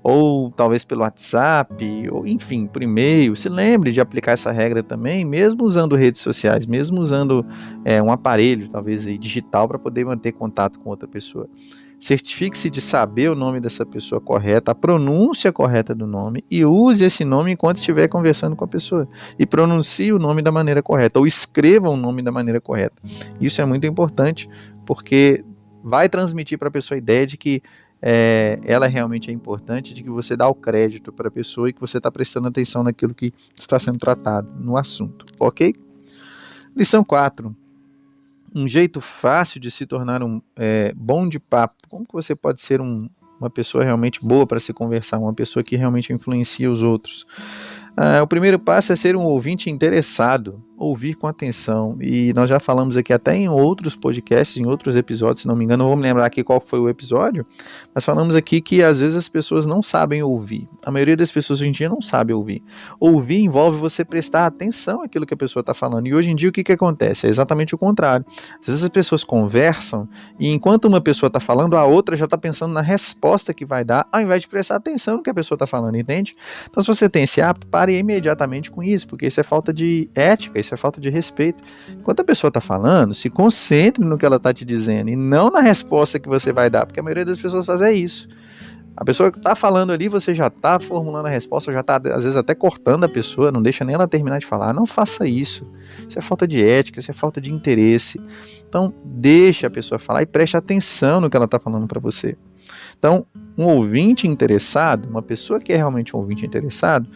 ou 0.02 0.50
talvez 0.50 0.82
pelo 0.82 1.02
WhatsApp, 1.02 1.72
ou 2.10 2.26
enfim, 2.26 2.66
por 2.66 2.82
e-mail. 2.82 3.36
Se 3.36 3.48
lembre 3.48 3.92
de 3.92 4.00
aplicar 4.00 4.32
essa 4.32 4.50
regra 4.50 4.82
também, 4.82 5.24
mesmo 5.24 5.62
usando 5.62 5.94
redes 5.94 6.20
sociais, 6.20 6.66
mesmo 6.66 7.00
usando 7.00 7.46
é, 7.84 8.02
um 8.02 8.10
aparelho, 8.10 8.68
talvez 8.68 9.06
aí, 9.06 9.16
digital, 9.16 9.68
para 9.68 9.78
poder 9.78 10.04
manter 10.04 10.32
contato 10.32 10.80
com 10.80 10.90
outra 10.90 11.06
pessoa. 11.06 11.48
Certifique-se 12.00 12.70
de 12.70 12.80
saber 12.80 13.28
o 13.28 13.34
nome 13.34 13.60
dessa 13.60 13.84
pessoa 13.84 14.20
correta, 14.20 14.70
a 14.70 14.74
pronúncia 14.74 15.52
correta 15.52 15.94
do 15.94 16.06
nome 16.06 16.44
e 16.48 16.64
use 16.64 17.04
esse 17.04 17.24
nome 17.24 17.52
enquanto 17.52 17.78
estiver 17.78 18.08
conversando 18.08 18.54
com 18.54 18.64
a 18.64 18.68
pessoa. 18.68 19.08
E 19.36 19.44
pronuncie 19.44 20.12
o 20.12 20.18
nome 20.18 20.40
da 20.40 20.52
maneira 20.52 20.80
correta, 20.80 21.18
ou 21.18 21.26
escreva 21.26 21.88
o 21.88 21.96
nome 21.96 22.22
da 22.22 22.30
maneira 22.30 22.60
correta. 22.60 23.02
Isso 23.40 23.60
é 23.60 23.66
muito 23.66 23.86
importante 23.86 24.48
porque 24.86 25.44
vai 25.82 26.08
transmitir 26.08 26.56
para 26.56 26.68
a 26.68 26.70
pessoa 26.70 26.96
a 26.96 26.98
ideia 26.98 27.26
de 27.26 27.36
que 27.36 27.62
é, 28.00 28.60
ela 28.64 28.86
realmente 28.86 29.28
é 29.28 29.32
importante, 29.32 29.92
de 29.92 30.04
que 30.04 30.10
você 30.10 30.36
dá 30.36 30.46
o 30.46 30.54
crédito 30.54 31.12
para 31.12 31.26
a 31.26 31.32
pessoa 31.32 31.68
e 31.68 31.72
que 31.72 31.80
você 31.80 31.98
está 31.98 32.12
prestando 32.12 32.46
atenção 32.46 32.84
naquilo 32.84 33.12
que 33.12 33.32
está 33.56 33.76
sendo 33.76 33.98
tratado 33.98 34.48
no 34.56 34.76
assunto, 34.76 35.26
ok? 35.40 35.74
Lição 36.76 37.02
4 37.02 37.54
um 38.54 38.66
jeito 38.66 39.00
fácil 39.00 39.60
de 39.60 39.70
se 39.70 39.86
tornar 39.86 40.22
um 40.22 40.40
é, 40.56 40.92
bom 40.96 41.28
de 41.28 41.38
papo. 41.38 41.77
Como 41.88 42.06
que 42.06 42.12
você 42.12 42.34
pode 42.34 42.60
ser 42.60 42.80
um, 42.80 43.08
uma 43.40 43.50
pessoa 43.50 43.84
realmente 43.84 44.20
boa 44.20 44.46
para 44.46 44.60
se 44.60 44.72
conversar, 44.72 45.18
uma 45.18 45.34
pessoa 45.34 45.62
que 45.62 45.76
realmente 45.76 46.12
influencia 46.12 46.70
os 46.70 46.82
outros? 46.82 47.26
Ah, 48.00 48.22
o 48.22 48.28
primeiro 48.28 48.60
passo 48.60 48.92
é 48.92 48.96
ser 48.96 49.16
um 49.16 49.24
ouvinte 49.24 49.68
interessado 49.68 50.62
ouvir 50.78 51.14
com 51.16 51.26
atenção. 51.26 51.98
E 52.00 52.32
nós 52.34 52.48
já 52.48 52.60
falamos 52.60 52.96
aqui 52.96 53.12
até 53.12 53.34
em 53.34 53.48
outros 53.48 53.96
podcasts, 53.96 54.56
em 54.56 54.64
outros 54.64 54.94
episódios, 54.94 55.40
se 55.40 55.46
não 55.46 55.56
me 55.56 55.64
engano, 55.64 55.82
não 55.82 55.88
vou 55.88 55.96
me 55.96 56.02
lembrar 56.02 56.24
aqui 56.24 56.44
qual 56.44 56.60
foi 56.60 56.78
o 56.78 56.88
episódio, 56.88 57.44
mas 57.92 58.04
falamos 58.04 58.36
aqui 58.36 58.60
que 58.60 58.82
às 58.82 59.00
vezes 59.00 59.16
as 59.16 59.28
pessoas 59.28 59.66
não 59.66 59.82
sabem 59.82 60.22
ouvir. 60.22 60.68
A 60.84 60.90
maioria 60.90 61.16
das 61.16 61.30
pessoas 61.30 61.60
hoje 61.60 61.68
em 61.68 61.72
dia 61.72 61.88
não 61.88 62.00
sabe 62.00 62.32
ouvir. 62.32 62.62
Ouvir 63.00 63.40
envolve 63.40 63.78
você 63.78 64.04
prestar 64.04 64.46
atenção 64.46 65.02
àquilo 65.02 65.26
que 65.26 65.34
a 65.34 65.36
pessoa 65.36 65.60
está 65.60 65.74
falando. 65.74 66.06
E 66.06 66.14
hoje 66.14 66.30
em 66.30 66.36
dia 66.36 66.48
o 66.48 66.52
que, 66.52 66.62
que 66.62 66.72
acontece? 66.72 67.26
É 67.26 67.30
exatamente 67.30 67.74
o 67.74 67.78
contrário. 67.78 68.24
Às 68.60 68.66
vezes 68.68 68.82
as 68.84 68.88
pessoas 68.88 69.24
conversam 69.24 70.08
e 70.38 70.48
enquanto 70.48 70.84
uma 70.84 71.00
pessoa 71.00 71.26
está 71.26 71.40
falando, 71.40 71.76
a 71.76 71.84
outra 71.84 72.14
já 72.14 72.26
está 72.26 72.38
pensando 72.38 72.72
na 72.72 72.80
resposta 72.80 73.52
que 73.52 73.64
vai 73.64 73.84
dar, 73.84 74.06
ao 74.12 74.20
invés 74.20 74.42
de 74.42 74.48
prestar 74.48 74.76
atenção 74.76 75.16
no 75.16 75.22
que 75.22 75.30
a 75.30 75.34
pessoa 75.34 75.56
está 75.56 75.66
falando, 75.66 75.96
entende? 75.96 76.36
Então, 76.70 76.82
se 76.82 76.86
você 76.86 77.08
tem 77.08 77.24
esse 77.24 77.40
hábito, 77.40 77.66
pare 77.66 77.87
imediatamente 77.92 78.70
com 78.70 78.82
isso, 78.82 79.06
porque 79.06 79.26
isso 79.26 79.40
é 79.40 79.42
falta 79.42 79.72
de 79.72 80.10
ética, 80.14 80.58
isso 80.58 80.74
é 80.74 80.76
falta 80.76 81.00
de 81.00 81.08
respeito. 81.10 81.62
Enquanto 81.90 82.20
a 82.20 82.24
pessoa 82.24 82.48
está 82.48 82.60
falando, 82.60 83.14
se 83.14 83.30
concentre 83.30 84.04
no 84.04 84.18
que 84.18 84.26
ela 84.26 84.36
está 84.36 84.52
te 84.52 84.64
dizendo 84.64 85.10
e 85.10 85.16
não 85.16 85.50
na 85.50 85.60
resposta 85.60 86.18
que 86.18 86.28
você 86.28 86.52
vai 86.52 86.68
dar, 86.68 86.86
porque 86.86 87.00
a 87.00 87.02
maioria 87.02 87.24
das 87.24 87.38
pessoas 87.38 87.66
faz 87.66 87.80
é 87.80 87.92
isso. 87.92 88.28
A 89.00 89.04
pessoa 89.04 89.30
que 89.30 89.38
está 89.38 89.54
falando 89.54 89.92
ali, 89.92 90.08
você 90.08 90.34
já 90.34 90.48
está 90.48 90.80
formulando 90.80 91.26
a 91.26 91.28
resposta, 91.28 91.72
já 91.72 91.82
está 91.82 91.98
às 91.98 92.24
vezes 92.24 92.36
até 92.36 92.52
cortando 92.52 93.04
a 93.04 93.08
pessoa, 93.08 93.52
não 93.52 93.62
deixa 93.62 93.84
nem 93.84 93.94
ela 93.94 94.08
terminar 94.08 94.40
de 94.40 94.46
falar. 94.46 94.72
Não 94.72 94.86
faça 94.86 95.24
isso. 95.24 95.64
Isso 96.08 96.18
é 96.18 96.20
falta 96.20 96.48
de 96.48 96.60
ética, 96.64 96.98
isso 96.98 97.08
é 97.08 97.14
falta 97.14 97.40
de 97.40 97.52
interesse. 97.52 98.20
Então, 98.68 98.92
deixe 99.04 99.64
a 99.64 99.70
pessoa 99.70 100.00
falar 100.00 100.22
e 100.22 100.26
preste 100.26 100.56
atenção 100.56 101.20
no 101.20 101.30
que 101.30 101.36
ela 101.36 101.44
está 101.44 101.60
falando 101.60 101.86
para 101.86 102.00
você. 102.00 102.36
Então, 102.98 103.24
um 103.56 103.66
ouvinte 103.66 104.26
interessado, 104.26 105.08
uma 105.08 105.22
pessoa 105.22 105.60
que 105.60 105.72
é 105.72 105.76
realmente 105.76 106.16
um 106.16 106.18
ouvinte 106.18 106.44
interessado, 106.44 107.08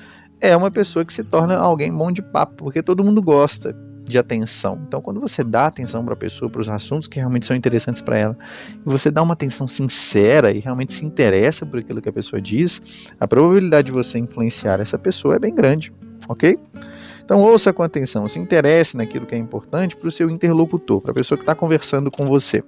é 0.43 0.57
uma 0.57 0.73
pessoa 0.73 1.05
que 1.05 1.13
se 1.13 1.23
torna 1.23 1.57
alguém 1.57 1.93
bom 1.93 2.11
de 2.11 2.21
papo, 2.21 2.55
porque 2.57 2.83
todo 2.83 3.05
mundo 3.05 3.23
gosta 3.23 3.75
de 4.05 4.19
atenção. 4.19 4.83
Então, 4.89 5.01
quando 5.01 5.21
você 5.21 5.45
dá 5.45 5.67
atenção 5.67 6.05
para 6.05 6.15
a 6.15 6.17
pessoa, 6.17 6.51
para 6.51 6.61
os 6.61 6.69
assuntos 6.69 7.07
que 7.07 7.21
realmente 7.21 7.47
são 7.47 7.57
interessantes 7.57 8.03
para 8.03 8.19
ela, 8.19 8.37
e 8.85 8.91
você 8.91 9.09
dá 9.09 9.23
uma 9.23 9.35
atenção 9.35 9.69
sincera 9.69 10.51
e 10.51 10.59
realmente 10.59 10.93
se 10.93 11.07
interessa 11.07 11.65
por 11.65 11.79
aquilo 11.79 12.03
que 12.03 12.09
a 12.09 12.13
pessoa 12.13 12.43
diz, 12.43 12.83
a 13.21 13.29
probabilidade 13.29 13.87
de 13.87 13.93
você 13.93 14.19
influenciar 14.19 14.81
essa 14.81 14.99
pessoa 14.99 15.37
é 15.37 15.39
bem 15.39 15.55
grande, 15.55 15.93
ok? 16.29 16.59
Então, 17.25 17.39
ouça 17.39 17.73
com 17.73 17.85
atenção, 17.85 18.27
se 18.27 18.41
interesse 18.41 18.97
naquilo 18.97 19.25
que 19.25 19.37
é 19.37 19.39
importante 19.39 19.95
para 19.95 20.09
o 20.09 20.11
seu 20.11 20.29
interlocutor, 20.29 21.01
para 21.01 21.13
a 21.13 21.15
pessoa 21.15 21.39
que 21.39 21.45
está 21.45 21.55
conversando 21.55 22.11
com 22.11 22.27
você. 22.27 22.65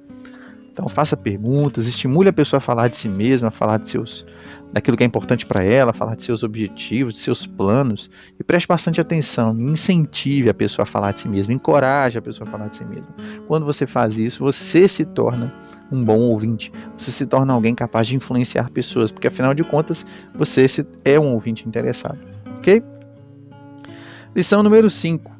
Então, 0.74 0.88
faça 0.88 1.16
perguntas, 1.16 1.86
estimule 1.86 2.28
a 2.28 2.32
pessoa 2.32 2.58
a 2.58 2.60
falar 2.60 2.88
de 2.88 2.96
si 2.96 3.08
mesma, 3.08 3.46
a 3.46 3.50
falar 3.52 3.78
de 3.78 3.88
seus, 3.88 4.26
daquilo 4.72 4.96
que 4.96 5.04
é 5.04 5.06
importante 5.06 5.46
para 5.46 5.62
ela, 5.62 5.92
falar 5.92 6.16
de 6.16 6.24
seus 6.24 6.42
objetivos, 6.42 7.14
de 7.14 7.20
seus 7.20 7.46
planos, 7.46 8.10
e 8.40 8.42
preste 8.42 8.66
bastante 8.66 9.00
atenção, 9.00 9.56
incentive 9.60 10.50
a 10.50 10.54
pessoa 10.54 10.82
a 10.82 10.86
falar 10.86 11.12
de 11.12 11.20
si 11.20 11.28
mesma, 11.28 11.54
encoraje 11.54 12.18
a 12.18 12.22
pessoa 12.22 12.48
a 12.48 12.50
falar 12.50 12.66
de 12.66 12.78
si 12.78 12.84
mesma. 12.84 13.06
Quando 13.46 13.64
você 13.64 13.86
faz 13.86 14.18
isso, 14.18 14.42
você 14.42 14.88
se 14.88 15.04
torna 15.04 15.54
um 15.92 16.04
bom 16.04 16.18
ouvinte, 16.18 16.72
você 16.98 17.12
se 17.12 17.24
torna 17.24 17.52
alguém 17.52 17.72
capaz 17.72 18.08
de 18.08 18.16
influenciar 18.16 18.68
pessoas, 18.68 19.12
porque 19.12 19.28
afinal 19.28 19.54
de 19.54 19.62
contas, 19.62 20.04
você 20.34 20.66
é 21.04 21.20
um 21.20 21.34
ouvinte 21.34 21.68
interessado, 21.68 22.18
ok? 22.58 22.82
Lição 24.34 24.60
número 24.60 24.90
5. 24.90 25.33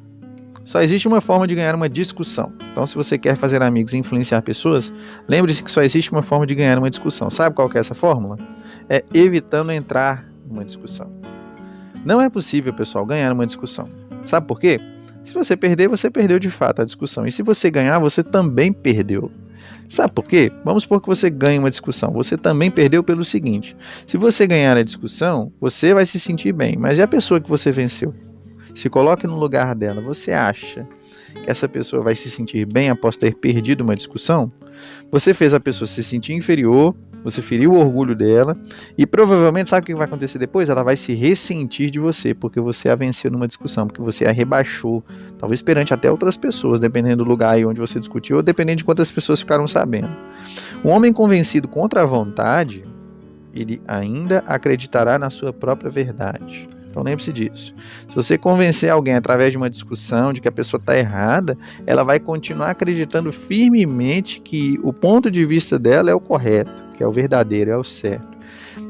Só 0.65 0.81
existe 0.81 1.07
uma 1.07 1.21
forma 1.21 1.47
de 1.47 1.53
ganhar 1.53 1.75
uma 1.75 1.87
discussão. 1.87 2.51
Então, 2.71 2.87
se 2.87 2.95
você 2.95 3.19
quer 3.19 3.37
fazer 3.37 3.61
amigos 3.61 3.93
e 3.93 3.97
influenciar 3.97 4.41
pessoas, 4.41 4.91
lembre-se 5.27 5.63
que 5.63 5.69
só 5.69 5.83
existe 5.83 6.11
uma 6.11 6.23
forma 6.23 6.45
de 6.47 6.55
ganhar 6.55 6.79
uma 6.79 6.89
discussão. 6.89 7.29
Sabe 7.29 7.55
qual 7.55 7.69
é 7.73 7.77
essa 7.77 7.93
fórmula? 7.93 8.39
É 8.89 9.05
evitando 9.13 9.71
entrar 9.71 10.27
numa 10.49 10.65
discussão. 10.65 11.09
Não 12.03 12.19
é 12.19 12.29
possível, 12.29 12.73
pessoal, 12.73 13.05
ganhar 13.05 13.31
uma 13.31 13.45
discussão. 13.45 13.87
Sabe 14.25 14.47
por 14.47 14.59
quê? 14.59 14.81
Se 15.23 15.35
você 15.35 15.55
perder, 15.55 15.87
você 15.87 16.09
perdeu 16.09 16.39
de 16.39 16.49
fato 16.49 16.81
a 16.81 16.85
discussão. 16.85 17.27
E 17.27 17.31
se 17.31 17.43
você 17.43 17.69
ganhar, 17.69 17.99
você 17.99 18.23
também 18.23 18.73
perdeu. 18.73 19.31
Sabe 19.87 20.13
por 20.13 20.25
quê? 20.25 20.51
Vamos 20.63 20.83
supor 20.83 20.99
que 20.99 21.07
você 21.07 21.29
ganhe 21.29 21.59
uma 21.59 21.69
discussão. 21.69 22.11
Você 22.13 22.35
também 22.35 22.71
perdeu 22.71 23.03
pelo 23.03 23.23
seguinte: 23.23 23.77
se 24.07 24.17
você 24.17 24.47
ganhar 24.47 24.77
a 24.77 24.83
discussão, 24.83 25.51
você 25.61 25.93
vai 25.93 26.05
se 26.05 26.19
sentir 26.19 26.53
bem. 26.53 26.75
Mas 26.77 26.97
e 26.97 27.03
a 27.03 27.07
pessoa 27.07 27.39
que 27.39 27.49
você 27.49 27.71
venceu? 27.71 28.13
Se 28.75 28.89
coloque 28.89 29.25
no 29.25 29.37
lugar 29.39 29.73
dela. 29.73 30.01
Você 30.01 30.31
acha 30.31 30.85
que 31.41 31.49
essa 31.49 31.67
pessoa 31.67 32.03
vai 32.03 32.13
se 32.15 32.29
sentir 32.29 32.65
bem 32.65 32.89
após 32.89 33.17
ter 33.17 33.33
perdido 33.35 33.81
uma 33.81 33.95
discussão? 33.95 34.51
Você 35.09 35.33
fez 35.33 35.53
a 35.53 35.59
pessoa 35.59 35.87
se 35.87 36.03
sentir 36.03 36.33
inferior, 36.33 36.93
você 37.23 37.41
feriu 37.41 37.71
o 37.71 37.79
orgulho 37.79 38.15
dela 38.15 38.55
e 38.95 39.07
provavelmente 39.07 39.71
sabe 39.71 39.81
o 39.81 39.85
que 39.87 39.95
vai 39.95 40.05
acontecer 40.05 40.37
depois? 40.37 40.69
Ela 40.69 40.83
vai 40.83 40.95
se 40.95 41.13
ressentir 41.15 41.89
de 41.89 41.99
você 41.99 42.35
porque 42.35 42.59
você 42.59 42.87
a 42.87 42.95
venceu 42.95 43.31
numa 43.31 43.47
discussão, 43.47 43.87
porque 43.87 44.01
você 44.01 44.25
a 44.25 44.31
rebaixou, 44.31 45.03
talvez 45.39 45.61
perante 45.61 45.91
até 45.91 46.11
outras 46.11 46.37
pessoas, 46.37 46.79
dependendo 46.79 47.23
do 47.23 47.27
lugar 47.27 47.55
aí 47.55 47.65
onde 47.65 47.79
você 47.79 47.97
discutiu, 47.97 48.37
ou 48.37 48.43
dependendo 48.43 48.77
de 48.77 48.83
quantas 48.83 49.09
pessoas 49.09 49.39
ficaram 49.39 49.67
sabendo. 49.67 50.15
Um 50.83 50.89
homem 50.91 51.11
convencido 51.11 51.67
contra 51.67 52.03
a 52.03 52.05
vontade, 52.05 52.85
ele 53.55 53.81
ainda 53.87 54.43
acreditará 54.45 55.17
na 55.17 55.31
sua 55.31 55.51
própria 55.51 55.89
verdade. 55.89 56.69
Então 56.95 57.03
lembre-se 57.03 57.33
disso. 57.33 57.75
Se 58.07 58.15
você 58.15 58.37
convencer 58.37 58.89
alguém 58.89 59.15
através 59.15 59.51
de 59.51 59.57
uma 59.57 59.69
discussão 59.69 60.31
de 60.31 60.39
que 60.39 60.47
a 60.47 60.51
pessoa 60.51 60.79
está 60.79 60.97
errada, 60.97 61.57
ela 61.85 62.05
vai 62.05 62.21
continuar 62.21 62.69
acreditando 62.69 63.33
firmemente 63.33 64.39
que 64.39 64.79
o 64.81 64.93
ponto 64.93 65.29
de 65.29 65.43
vista 65.43 65.77
dela 65.77 66.09
é 66.09 66.13
o 66.13 66.21
correto, 66.21 66.85
que 66.93 67.03
é 67.03 67.07
o 67.07 67.11
verdadeiro, 67.11 67.69
é 67.69 67.77
o 67.77 67.83
certo. 67.83 68.35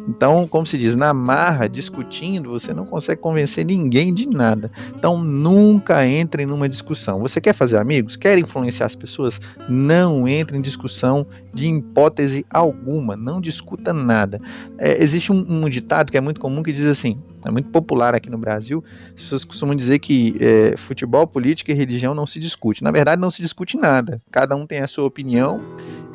Então, 0.07 0.47
como 0.47 0.67
se 0.67 0.77
diz, 0.77 0.95
na 0.95 1.15
marra, 1.15 1.67
discutindo, 1.67 2.51
você 2.51 2.74
não 2.74 2.85
consegue 2.85 3.21
convencer 3.21 3.65
ninguém 3.65 4.13
de 4.13 4.27
nada. 4.27 4.71
Então, 4.95 5.17
nunca 5.17 6.05
entre 6.05 6.45
numa 6.45 6.69
discussão. 6.69 7.19
Você 7.21 7.41
quer 7.41 7.53
fazer 7.53 7.77
amigos? 7.77 8.15
Quer 8.15 8.38
influenciar 8.38 8.85
as 8.85 8.95
pessoas? 8.95 9.41
Não 9.67 10.27
entre 10.27 10.57
em 10.57 10.62
discussão 10.62 11.25
de 11.51 11.67
hipótese 11.67 12.45
alguma. 12.51 13.15
Não 13.15 13.41
discuta 13.41 13.91
nada. 13.93 14.39
É, 14.77 15.01
existe 15.01 15.31
um, 15.31 15.43
um 15.47 15.69
ditado 15.69 16.12
que 16.12 16.17
é 16.17 16.21
muito 16.21 16.39
comum 16.39 16.62
que 16.62 16.71
diz 16.71 16.85
assim: 16.85 17.19
é 17.46 17.52
muito 17.52 17.70
popular 17.70 18.16
aqui 18.16 18.30
no 18.30 18.38
Brasil. 18.38 18.84
As 19.08 19.22
pessoas 19.22 19.46
costumam 19.46 19.75
dizer 19.75 20.00
que 20.00 20.36
é, 20.40 20.75
futebol, 20.78 21.28
política 21.28 21.72
e 21.72 21.75
religião 21.75 22.14
não 22.14 22.25
se 22.25 22.40
discute. 22.40 22.84
Na 22.84 22.92
verdade, 22.92 23.22
não 23.22 23.30
se 23.30 23.42
discute 23.42 23.78
nada. 23.78 24.22
Cada 24.32 24.56
um 24.56 24.66
tem 24.66 24.80
a 24.80 24.88
sua 24.88 25.06
opinião 25.06 25.62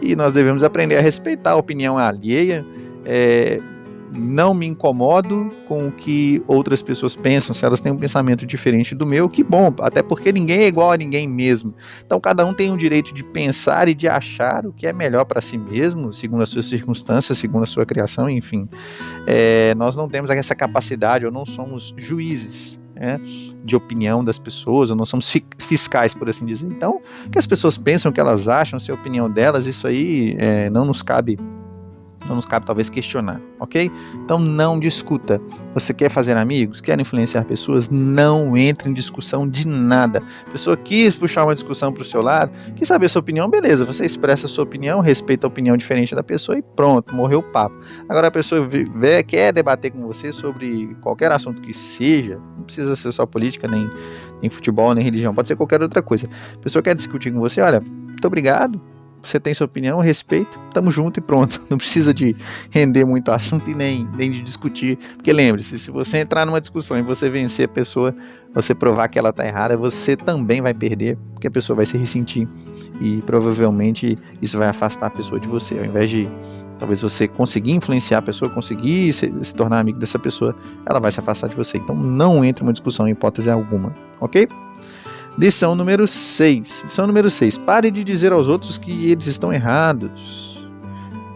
e 0.01 0.17
nós 0.17 0.33
devemos 0.33 0.63
aprender 0.65 0.97
a 0.97 1.01
respeitar 1.01 1.53
a 1.53 1.57
opinião 1.57 1.97
alheia. 1.97 2.65
É, 3.05 3.61
não 4.13 4.53
me 4.53 4.67
incomodo 4.67 5.51
com 5.67 5.89
o 5.89 5.93
que 5.93 6.43
outras 6.47 6.83
pessoas 6.83 7.15
pensam, 7.15 7.55
se 7.55 7.65
elas 7.65 7.81
têm 7.81 7.93
um 7.93 7.97
pensamento 7.97 8.45
diferente 8.45 8.95
do 8.95 9.07
meu, 9.07 9.29
que 9.29 9.43
bom, 9.43 9.73
até 9.81 10.03
porque 10.03 10.33
ninguém 10.33 10.61
é 10.61 10.67
igual 10.67 10.93
a 10.93 10.97
ninguém 10.97 11.29
mesmo. 11.29 11.75
Então 12.05 12.21
cada 12.21 12.45
um 12.45 12.53
tem 12.53 12.73
o 12.73 12.77
direito 12.77 13.15
de 13.15 13.23
pensar 13.23 13.89
e 13.89 13.95
de 13.95 14.09
achar 14.09 14.67
o 14.67 14.73
que 14.73 14.87
é 14.87 14.93
melhor 14.93 15.25
para 15.25 15.41
si 15.41 15.57
mesmo, 15.57 16.13
segundo 16.13 16.43
as 16.43 16.49
suas 16.49 16.67
circunstâncias, 16.67 17.39
segundo 17.39 17.63
a 17.63 17.67
sua 17.67 17.87
criação, 17.87 18.29
enfim. 18.29 18.69
É, 19.27 19.75
nós 19.77 19.97
não 19.97 20.09
temos 20.09 20.31
essa 20.31 20.55
capacidade, 20.55 21.25
ou 21.25 21.33
não 21.33 21.47
somos 21.47 21.95
juízes. 21.97 22.79
Né, 22.93 23.19
de 23.65 23.75
opinião 23.75 24.23
das 24.23 24.39
pessoas, 24.39 24.91
ou 24.91 24.97
não 24.97 25.07
somos 25.07 25.35
fiscais, 25.57 26.13
por 26.13 26.29
assim 26.29 26.45
dizer. 26.45 26.67
Então, 26.67 27.01
o 27.25 27.31
que 27.31 27.39
as 27.39 27.47
pessoas 27.47 27.79
pensam, 27.79 28.11
o 28.11 28.13
que 28.13 28.21
elas 28.21 28.47
acham, 28.47 28.79
se 28.79 28.91
é 28.91 28.95
a 28.95 28.95
opinião 28.95 29.31
delas, 29.31 29.65
isso 29.65 29.87
aí 29.87 30.37
é, 30.39 30.69
não 30.69 30.85
nos 30.85 31.01
cabe 31.01 31.39
não 32.31 32.37
nos 32.37 32.47
cabe 32.47 32.65
talvez 32.65 32.89
questionar, 32.89 33.41
ok? 33.59 33.91
Então 34.25 34.39
não 34.39 34.79
discuta. 34.79 35.41
Você 35.75 35.93
quer 35.93 36.09
fazer 36.09 36.37
amigos? 36.37 36.81
Quer 36.81 36.99
influenciar 36.99 37.45
pessoas? 37.45 37.89
Não 37.91 38.57
entre 38.57 38.89
em 38.89 38.95
discussão 38.95 39.49
de 39.49 39.67
nada. 39.67 40.23
A 40.47 40.51
pessoa 40.51 40.77
quis 40.77 41.17
puxar 41.17 41.45
uma 41.45 41.55
discussão 41.55 41.93
para 41.93 42.03
o 42.03 42.05
seu 42.05 42.23
lado, 42.23 42.53
quis 42.77 42.87
saber 42.87 43.09
sua 43.09 43.21
opinião, 43.21 43.51
beleza. 43.51 43.85
Você 43.85 44.07
expressa 44.07 44.47
sua 44.47 44.63
opinião, 44.63 45.01
respeita 45.01 45.47
a 45.47 45.49
opinião 45.49 45.77
diferente 45.77 46.15
da 46.15 46.23
pessoa 46.23 46.57
e 46.57 46.63
pronto, 46.63 47.15
morreu 47.15 47.41
o 47.41 47.43
papo. 47.43 47.75
Agora 48.09 48.29
a 48.29 48.31
pessoa 48.31 48.67
vê, 48.67 49.23
quer 49.25 49.53
debater 49.53 49.91
com 49.91 50.07
você 50.07 50.33
sobre 50.33 50.97
qualquer 51.01 51.33
assunto 51.33 51.61
que 51.61 51.75
seja, 51.75 52.41
não 52.57 52.63
precisa 52.63 52.95
ser 52.95 53.11
só 53.11 53.27
política, 53.27 53.67
nem, 53.67 53.91
nem 54.41 54.49
futebol, 54.49 54.95
nem 54.95 55.03
religião, 55.03 55.35
pode 55.35 55.49
ser 55.49 55.57
qualquer 55.57 55.83
outra 55.83 56.01
coisa. 56.01 56.29
A 56.55 56.59
pessoa 56.59 56.81
quer 56.81 56.95
discutir 56.95 57.33
com 57.33 57.41
você, 57.41 57.61
olha, 57.61 57.81
muito 57.81 58.25
obrigado, 58.25 58.81
você 59.23 59.39
tem 59.39 59.53
sua 59.53 59.67
opinião, 59.67 59.99
respeito, 60.01 60.59
tamo 60.73 60.91
junto 60.91 61.19
e 61.19 61.21
pronto. 61.21 61.61
Não 61.69 61.77
precisa 61.77 62.13
de 62.13 62.35
render 62.71 63.05
muito 63.05 63.31
assunto 63.31 63.69
e 63.71 63.75
nem, 63.75 64.09
nem 64.17 64.31
de 64.31 64.41
discutir. 64.41 64.97
Porque 65.17 65.33
lembre-se, 65.33 65.79
se 65.79 65.91
você 65.91 66.19
entrar 66.19 66.47
numa 66.47 66.61
discussão 66.61 66.99
e 66.99 67.03
você 67.03 67.29
vencer 67.29 67.67
a 67.67 67.69
pessoa, 67.69 68.15
você 68.55 68.75
provar 68.75 69.09
que 69.09 69.19
ela 69.19 69.33
tá 69.33 69.47
errada, 69.47 69.77
você 69.77 70.17
também 70.17 70.61
vai 70.61 70.75
perder, 70.75 71.17
porque 71.33 71.47
a 71.47 71.51
pessoa 71.51 71.77
vai 71.77 71.87
se 71.87 71.97
ressentir. 71.97 72.49
E 73.01 73.23
provavelmente 73.23 74.19
isso 74.41 74.59
vai 74.59 74.69
afastar 74.69 75.07
a 75.07 75.11
pessoa 75.11 75.41
de 75.41 75.49
você, 75.49 75.79
ao 75.79 75.85
invés 75.85 76.11
de 76.11 76.29
talvez 76.79 77.03
você 77.03 77.29
conseguir 77.29 77.73
influenciar 77.73 78.19
a 78.19 78.23
pessoa, 78.23 78.51
conseguir 78.51 79.13
se, 79.13 79.33
se, 79.43 79.55
tornar 79.55 79.81
amigo 79.81 79.99
dessa 79.99 80.19
pessoa, 80.19 80.57
ela 80.87 80.99
vai 80.99 81.13
se 81.13 81.21
afastar 81.21 81.49
de 81.49 81.55
você. 81.55 81.77
Então 81.77 81.95
não 81.95 82.43
entre 82.43 82.65
numa 82.65 82.73
discussão 82.73 83.07
em 83.07 83.11
hipótese 83.11 83.51
alguma, 83.51 83.95
ok? 84.19 84.49
Lição 85.41 85.75
número 85.75 86.07
6. 86.07 86.83
Lição 86.85 87.07
número 87.07 87.31
6. 87.31 87.57
Pare 87.57 87.91
de 87.91 88.05
dizer 88.05 88.31
aos 88.31 88.47
outros 88.47 88.77
que 88.77 89.11
eles 89.11 89.27
estão 89.27 89.51
errados. 89.51 90.69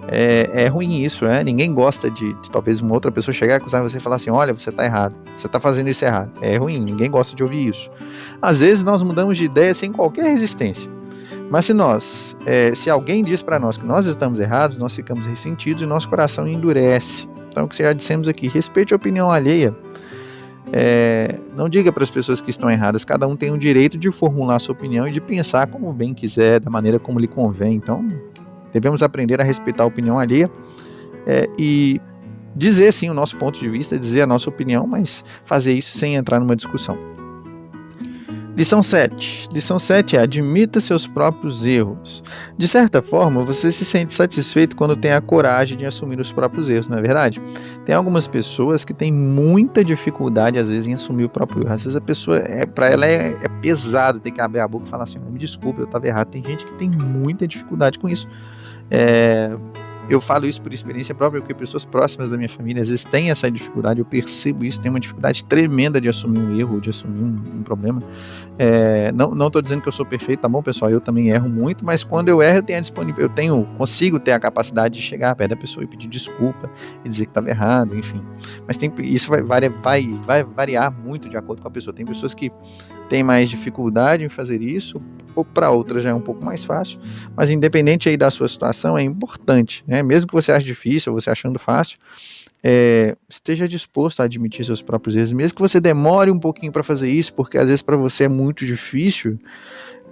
É, 0.08 0.64
é 0.64 0.66
ruim 0.68 1.00
isso, 1.00 1.24
né? 1.24 1.42
Ninguém 1.42 1.72
gosta 1.72 2.10
de, 2.10 2.34
de, 2.34 2.50
talvez 2.50 2.82
uma 2.82 2.92
outra 2.92 3.10
pessoa 3.10 3.32
chegar 3.32 3.54
e 3.54 3.56
acusar 3.56 3.82
você 3.82 3.96
e 3.96 4.00
falar 4.00 4.16
assim: 4.16 4.28
olha, 4.28 4.52
você 4.52 4.68
está 4.68 4.84
errado, 4.84 5.14
você 5.34 5.46
está 5.46 5.58
fazendo 5.58 5.88
isso 5.88 6.04
errado. 6.04 6.30
É 6.42 6.54
ruim, 6.58 6.80
ninguém 6.80 7.10
gosta 7.10 7.34
de 7.34 7.42
ouvir 7.42 7.68
isso. 7.68 7.90
Às 8.42 8.60
vezes 8.60 8.84
nós 8.84 9.02
mudamos 9.02 9.38
de 9.38 9.46
ideia 9.46 9.72
sem 9.72 9.90
qualquer 9.90 10.24
resistência. 10.24 10.90
Mas 11.50 11.64
se 11.64 11.72
nós, 11.72 12.36
é, 12.44 12.74
se 12.74 12.90
alguém 12.90 13.24
diz 13.24 13.40
para 13.40 13.58
nós 13.58 13.78
que 13.78 13.86
nós 13.86 14.04
estamos 14.04 14.38
errados, 14.38 14.76
nós 14.76 14.94
ficamos 14.94 15.24
ressentidos 15.24 15.80
e 15.80 15.86
nosso 15.86 16.10
coração 16.10 16.46
endurece. 16.46 17.26
Então, 17.48 17.64
o 17.64 17.68
que 17.68 17.82
já 17.82 17.94
dissemos 17.94 18.28
aqui, 18.28 18.48
respeite 18.48 18.92
a 18.92 18.96
opinião 18.96 19.30
alheia. 19.30 19.74
É, 20.72 21.38
não 21.56 21.68
diga 21.68 21.92
para 21.92 22.02
as 22.02 22.10
pessoas 22.10 22.40
que 22.40 22.50
estão 22.50 22.70
erradas, 22.70 23.04
cada 23.04 23.26
um 23.28 23.36
tem 23.36 23.50
o 23.50 23.58
direito 23.58 23.98
de 23.98 24.10
formular 24.10 24.58
sua 24.58 24.72
opinião 24.74 25.06
e 25.06 25.12
de 25.12 25.20
pensar 25.20 25.66
como 25.66 25.92
bem 25.92 26.14
quiser, 26.14 26.60
da 26.60 26.70
maneira 26.70 26.98
como 26.98 27.18
lhe 27.18 27.28
convém. 27.28 27.74
Então, 27.74 28.06
devemos 28.72 29.02
aprender 29.02 29.40
a 29.40 29.44
respeitar 29.44 29.84
a 29.84 29.86
opinião 29.86 30.18
alheia 30.18 30.50
é, 31.26 31.48
e 31.58 32.00
dizer 32.56 32.92
sim 32.92 33.10
o 33.10 33.14
nosso 33.14 33.36
ponto 33.36 33.58
de 33.58 33.68
vista, 33.68 33.98
dizer 33.98 34.22
a 34.22 34.26
nossa 34.26 34.48
opinião, 34.48 34.86
mas 34.86 35.24
fazer 35.44 35.74
isso 35.74 35.96
sem 35.98 36.14
entrar 36.14 36.40
numa 36.40 36.56
discussão. 36.56 36.98
Lição 38.56 38.84
7. 38.84 39.48
Lição 39.52 39.80
7 39.80 40.16
é 40.16 40.20
admita 40.20 40.78
seus 40.78 41.08
próprios 41.08 41.66
erros. 41.66 42.22
De 42.56 42.68
certa 42.68 43.02
forma, 43.02 43.44
você 43.44 43.70
se 43.72 43.84
sente 43.84 44.12
satisfeito 44.12 44.76
quando 44.76 44.94
tem 44.94 45.10
a 45.10 45.20
coragem 45.20 45.76
de 45.76 45.84
assumir 45.84 46.20
os 46.20 46.30
próprios 46.30 46.70
erros, 46.70 46.86
não 46.86 46.98
é 46.98 47.02
verdade? 47.02 47.42
Tem 47.84 47.94
algumas 47.94 48.28
pessoas 48.28 48.84
que 48.84 48.94
têm 48.94 49.12
muita 49.12 49.82
dificuldade, 49.82 50.56
às 50.56 50.70
vezes, 50.70 50.86
em 50.86 50.94
assumir 50.94 51.24
o 51.24 51.28
próprio 51.28 51.64
erro. 51.64 51.72
Às 51.72 51.82
vezes 51.82 51.96
a 51.96 52.00
pessoa, 52.00 52.38
é, 52.38 52.64
para 52.64 52.88
ela 52.88 53.06
é, 53.06 53.36
é, 53.42 53.48
pesado 53.60 54.20
ter 54.20 54.30
que 54.30 54.40
abrir 54.40 54.60
a 54.60 54.68
boca 54.68 54.86
e 54.86 54.88
falar 54.88 55.02
assim: 55.02 55.18
me 55.18 55.38
desculpe, 55.38 55.80
eu 55.80 55.86
estava 55.86 56.06
errado. 56.06 56.28
Tem 56.28 56.44
gente 56.44 56.64
que 56.64 56.72
tem 56.74 56.88
muita 56.88 57.48
dificuldade 57.48 57.98
com 57.98 58.08
isso. 58.08 58.28
É, 58.88 59.50
eu 60.08 60.20
falo 60.20 60.46
isso 60.46 60.60
por 60.60 60.72
experiência 60.72 61.14
própria, 61.14 61.40
porque 61.40 61.54
pessoas 61.54 61.84
próximas 61.84 62.30
da 62.30 62.36
minha 62.36 62.48
família 62.48 62.82
às 62.82 62.88
vezes 62.88 63.04
têm 63.04 63.30
essa 63.30 63.50
dificuldade, 63.50 64.00
eu 64.00 64.04
percebo 64.04 64.64
isso, 64.64 64.80
tem 64.80 64.90
uma 64.90 65.00
dificuldade 65.00 65.44
tremenda 65.44 66.00
de 66.00 66.08
assumir 66.08 66.38
um 66.38 66.58
erro, 66.58 66.80
de 66.80 66.90
assumir 66.90 67.22
um, 67.22 67.58
um 67.58 67.62
problema. 67.62 68.02
É, 68.58 69.10
não 69.12 69.46
estou 69.46 69.62
dizendo 69.62 69.82
que 69.82 69.88
eu 69.88 69.92
sou 69.92 70.04
perfeito, 70.04 70.40
tá 70.40 70.48
bom, 70.48 70.62
pessoal? 70.62 70.90
Eu 70.90 71.00
também 71.00 71.30
erro 71.30 71.48
muito, 71.48 71.84
mas 71.84 72.04
quando 72.04 72.28
eu 72.28 72.42
erro, 72.42 72.58
eu 72.58 72.62
tenho, 72.62 72.82
eu 73.18 73.28
tenho 73.28 73.64
consigo 73.76 74.20
ter 74.20 74.32
a 74.32 74.40
capacidade 74.40 74.94
de 74.94 75.02
chegar 75.02 75.34
perto 75.34 75.50
da 75.50 75.56
pessoa 75.56 75.82
e 75.82 75.86
pedir 75.86 76.08
desculpa 76.08 76.70
e 77.04 77.08
dizer 77.08 77.24
que 77.24 77.30
estava 77.30 77.48
errado, 77.48 77.96
enfim. 77.96 78.22
Mas 78.66 78.76
tem, 78.76 78.92
isso 79.00 79.28
vai, 79.28 79.42
vai, 79.42 79.68
vai, 79.68 80.06
vai 80.22 80.44
variar 80.44 80.92
muito 80.92 81.28
de 81.28 81.36
acordo 81.36 81.62
com 81.62 81.68
a 81.68 81.70
pessoa. 81.70 81.94
Tem 81.94 82.04
pessoas 82.04 82.34
que 82.34 82.50
têm 83.08 83.22
mais 83.22 83.48
dificuldade 83.48 84.24
em 84.24 84.28
fazer 84.28 84.62
isso, 84.62 85.00
ou 85.34 85.44
para 85.44 85.70
outras 85.70 86.02
já 86.02 86.10
é 86.10 86.14
um 86.14 86.20
pouco 86.20 86.44
mais 86.44 86.64
fácil, 86.64 86.98
mas 87.36 87.50
independente 87.50 88.08
aí 88.08 88.16
da 88.16 88.30
sua 88.30 88.48
situação, 88.48 88.96
é 88.96 89.02
importante, 89.02 89.84
né? 89.86 90.02
Mesmo 90.02 90.28
que 90.28 90.34
você 90.34 90.52
ache 90.52 90.66
difícil, 90.66 91.12
ou 91.12 91.20
você 91.20 91.30
achando 91.30 91.58
fácil, 91.58 91.98
é, 92.62 93.14
esteja 93.28 93.68
disposto 93.68 94.20
a 94.20 94.24
admitir 94.24 94.64
seus 94.64 94.80
próprios 94.80 95.14
erros, 95.16 95.32
mesmo 95.32 95.56
que 95.56 95.62
você 95.62 95.78
demore 95.80 96.30
um 96.30 96.38
pouquinho 96.38 96.72
para 96.72 96.82
fazer 96.82 97.10
isso, 97.10 97.34
porque 97.34 97.58
às 97.58 97.66
vezes 97.66 97.82
para 97.82 97.96
você 97.96 98.24
é 98.24 98.28
muito 98.28 98.64
difícil, 98.64 99.38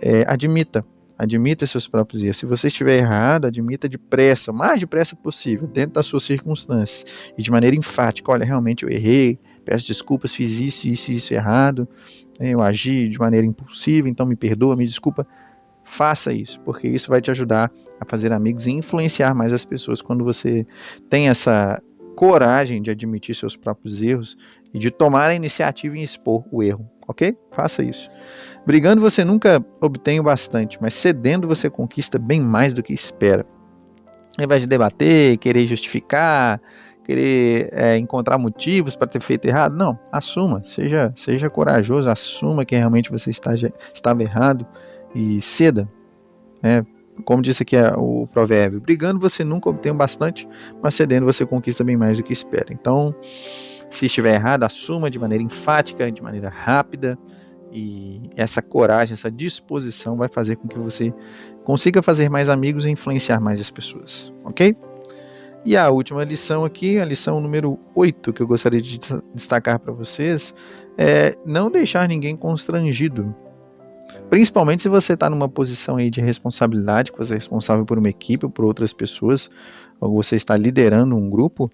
é, 0.03 0.25
admita, 0.27 0.85
admita 1.17 1.67
seus 1.67 1.89
próprios 1.89 2.23
erros. 2.23 2.37
Se 2.37 2.45
você 2.45 2.69
estiver 2.69 2.99
errado, 2.99 3.47
admita 3.47 3.89
depressa, 3.89 4.51
o 4.51 4.55
mais 4.55 4.81
depressa 4.81 5.17
possível, 5.17 5.67
dentro 5.67 5.95
das 5.95 6.05
suas 6.05 6.25
circunstâncias, 6.25 7.07
e 7.39 7.43
de 7.43 7.51
maneira 7.51 7.75
enfática, 7.75 8.31
olha, 8.31 8.45
realmente 8.45 8.83
eu 8.83 8.91
errei, 8.91 9.39
peço 9.65 9.87
desculpas, 9.87 10.35
fiz 10.35 10.61
isso, 10.61 10.89
isso, 10.89 11.11
isso 11.11 11.33
errado, 11.33 11.89
eu 12.41 12.61
agi 12.61 13.09
de 13.09 13.19
maneira 13.19 13.47
impulsiva, 13.47 14.09
então 14.09 14.27
me 14.27 14.37
perdoa, 14.37 14.77
me 14.77 14.87
desculpa. 14.87 15.27
Faça 15.85 16.33
isso, 16.33 16.61
porque 16.61 16.89
isso 16.89 17.09
vai 17.09 17.21
te 17.21 17.31
ajudar 17.31 17.71
a 18.01 18.05
fazer 18.09 18.33
amigos 18.33 18.67
e 18.67 18.71
influenciar 18.71 19.35
mais 19.35 19.53
as 19.53 19.65
pessoas 19.65 20.01
quando 20.01 20.25
você 20.25 20.67
tem 21.11 21.29
essa 21.29 21.81
coragem 22.15 22.81
de 22.81 22.91
admitir 22.91 23.35
seus 23.35 23.57
próprios 23.57 24.01
erros 24.01 24.37
e 24.73 24.79
de 24.79 24.91
tomar 24.91 25.31
a 25.31 25.35
iniciativa 25.35 25.97
em 25.97 26.03
expor 26.03 26.45
o 26.51 26.63
erro, 26.63 26.89
ok? 27.09 27.37
Faça 27.51 27.83
isso. 27.83 28.09
Brigando 28.67 29.01
você 29.01 29.25
nunca 29.25 29.65
obtém 29.81 30.21
o 30.21 30.23
bastante, 30.23 30.79
mas 30.81 30.95
cedendo 30.95 31.49
você 31.49 31.69
conquista 31.69 32.19
bem 32.19 32.41
mais 32.41 32.73
do 32.73 32.83
que 32.83 32.93
espera. 32.93 33.45
Ao 34.39 34.45
invés 34.45 34.63
de 34.63 34.69
debater, 34.69 35.37
querer 35.39 35.67
justificar, 35.67 36.61
querer 37.05 37.69
é, 37.73 37.97
encontrar 37.97 38.39
motivos 38.39 38.97
para 38.97 39.09
ter 39.09 39.23
feito 39.23 39.47
errado, 39.47 39.77
não, 39.77 39.99
assuma, 40.11 40.63
seja, 40.65 41.13
seja 41.17 41.51
corajoso, 41.51 42.09
assuma 42.09 42.65
que 42.65 42.77
realmente 42.77 43.11
você 43.11 43.31
está, 43.31 43.53
estava 43.55 44.23
errado 44.23 44.67
e 45.15 45.41
ceda. 45.41 45.89
Né? 46.63 46.85
Como 47.25 47.43
disse 47.43 47.63
aqui 47.63 47.77
o 47.97 48.27
provérbio, 48.27 48.81
brigando 48.81 49.21
você 49.21 49.45
nunca 49.45 49.69
obtém 49.69 49.95
bastante, 49.95 50.49
mas 50.83 50.95
cedendo 50.95 51.27
você 51.27 51.45
conquista 51.45 51.85
bem 51.85 51.97
mais 51.97 52.17
do 52.17 52.25
que 52.25 52.33
espera. 52.33 52.69
Então, 52.71 53.15
se 53.91 54.07
estiver 54.07 54.35
errado, 54.35 54.63
assuma 54.63 55.11
de 55.11 55.19
maneira 55.19 55.45
enfática, 55.45 56.11
de 56.11 56.23
maneira 56.23 56.49
rápida, 56.49 57.19
e 57.73 58.21
essa 58.37 58.61
coragem, 58.61 59.15
essa 59.15 59.31
disposição 59.31 60.17
vai 60.17 60.29
fazer 60.29 60.57
com 60.57 60.69
que 60.69 60.79
você 60.79 61.13
consiga 61.65 62.03
fazer 62.03 62.29
mais 62.29 62.49
amigos 62.51 62.85
e 62.85 62.91
influenciar 62.91 63.41
mais 63.41 63.61
as 63.61 63.71
pessoas, 63.71 64.33
ok? 64.45 64.77
E 65.65 65.77
a 65.77 65.89
última 65.91 66.25
lição 66.25 66.65
aqui, 66.65 66.99
a 66.99 67.05
lição 67.05 67.41
número 67.41 67.79
8 67.95 68.33
que 68.33 68.43
eu 68.43 68.47
gostaria 68.47 68.83
de 68.83 68.99
destacar 69.33 69.79
para 69.79 69.93
vocês, 69.93 70.53
é 70.99 71.37
não 71.47 71.71
deixar 71.71 72.09
ninguém 72.09 72.37
constrangido. 72.37 73.35
Principalmente 74.29 74.83
se 74.83 74.89
você 74.89 75.13
está 75.13 75.31
numa 75.31 75.49
posição 75.49 75.97
aí 75.97 76.11
de 76.11 76.21
responsabilidade, 76.21 77.13
que 77.13 77.19
você 77.19 77.35
é 77.35 77.37
responsável 77.37 77.85
por 77.85 77.97
uma 77.97 78.09
equipe 78.09 78.45
ou 78.45 78.51
por 78.51 78.65
outras 78.65 78.93
pessoas, 78.93 79.49
ou 80.01 80.13
você 80.13 80.35
está 80.35 80.57
liderando 80.57 81.15
um 81.15 81.31
grupo, 81.31 81.71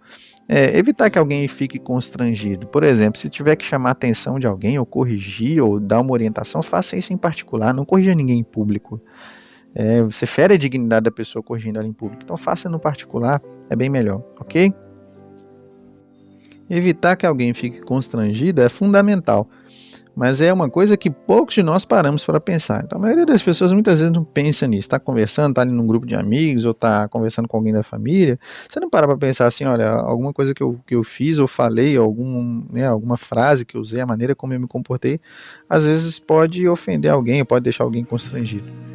é, 0.47 0.77
evitar 0.79 1.09
que 1.09 1.19
alguém 1.19 1.49
fique 1.49 1.79
constrangido. 1.79 2.67
Por 2.67 2.85
exemplo, 2.85 3.19
se 3.19 3.31
tiver 3.31 3.57
que 3.57 3.65
chamar 3.65 3.91
a 3.91 3.93
atenção 3.93 4.39
de 4.39 4.47
alguém, 4.47 4.79
ou 4.79 4.85
corrigir, 4.85 5.63
ou 5.63 5.81
dar 5.81 6.01
uma 6.01 6.13
orientação, 6.13 6.63
faça 6.63 6.97
isso 6.97 7.13
em 7.13 7.17
particular, 7.17 7.73
não 7.73 7.87
corrija 7.87 8.15
ninguém 8.15 8.41
em 8.41 8.45
público. 8.45 9.01
É, 9.79 10.03
você 10.03 10.27
fere 10.27 10.55
a 10.55 10.59
dignidade 10.59 11.05
da 11.05 11.11
pessoa 11.11 11.43
corrigindo 11.43 11.79
ela 11.79 11.87
em 11.87 11.93
público. 11.93 12.23
Então 12.25 12.37
faça 12.37 12.69
no 12.69 12.81
particular, 12.81 13.41
é 13.71 13.77
bem 13.77 13.89
melhor, 13.89 14.23
ok? 14.41 14.75
Evitar 16.69 17.17
que 17.17 17.25
alguém 17.25 17.55
fique 17.55 17.81
constrangido 17.81 18.61
é 18.61 18.69
fundamental 18.69 19.49
mas 20.19 20.41
é 20.41 20.53
uma 20.53 20.69
coisa 20.69 20.97
que 20.97 21.09
poucos 21.09 21.55
de 21.55 21.63
nós 21.63 21.85
paramos 21.85 22.25
para 22.25 22.41
pensar. 22.41 22.83
Então, 22.85 22.99
a 22.99 23.01
maioria 23.01 23.25
das 23.25 23.41
pessoas 23.41 23.71
muitas 23.71 24.01
vezes 24.01 24.13
não 24.13 24.25
pensa 24.25 24.67
nisso. 24.67 24.81
Está 24.81 24.99
conversando, 24.99 25.51
está 25.51 25.63
ali 25.63 25.71
num 25.71 25.87
grupo 25.87 26.05
de 26.05 26.17
amigos 26.17 26.65
ou 26.65 26.73
está 26.73 27.07
conversando 27.07 27.47
com 27.47 27.57
alguém 27.57 27.73
da 27.73 27.85
família. 27.85 28.37
Você 28.69 28.81
não 28.81 28.91
para 28.91 29.07
para 29.07 29.17
pensar 29.17 29.47
assim, 29.47 29.63
olha, 29.63 29.89
alguma 29.89 30.33
coisa 30.33 30.53
que 30.53 30.61
eu, 30.61 30.77
que 30.85 30.97
eu 30.97 31.05
fiz 31.05 31.39
ou 31.39 31.47
falei, 31.47 31.97
algum, 31.97 32.65
né, 32.69 32.85
alguma 32.85 33.17
frase 33.17 33.65
que 33.65 33.77
eu 33.77 33.81
usei, 33.81 34.01
a 34.01 34.07
maneira 34.07 34.35
como 34.35 34.53
eu 34.53 34.59
me 34.59 34.67
comportei, 34.67 35.21
às 35.71 35.85
vezes 35.85 36.19
pode 36.19 36.69
ofender 36.69 37.13
alguém, 37.13 37.45
pode 37.45 37.63
deixar 37.63 37.85
alguém 37.85 38.03
constrangido. 38.03 38.88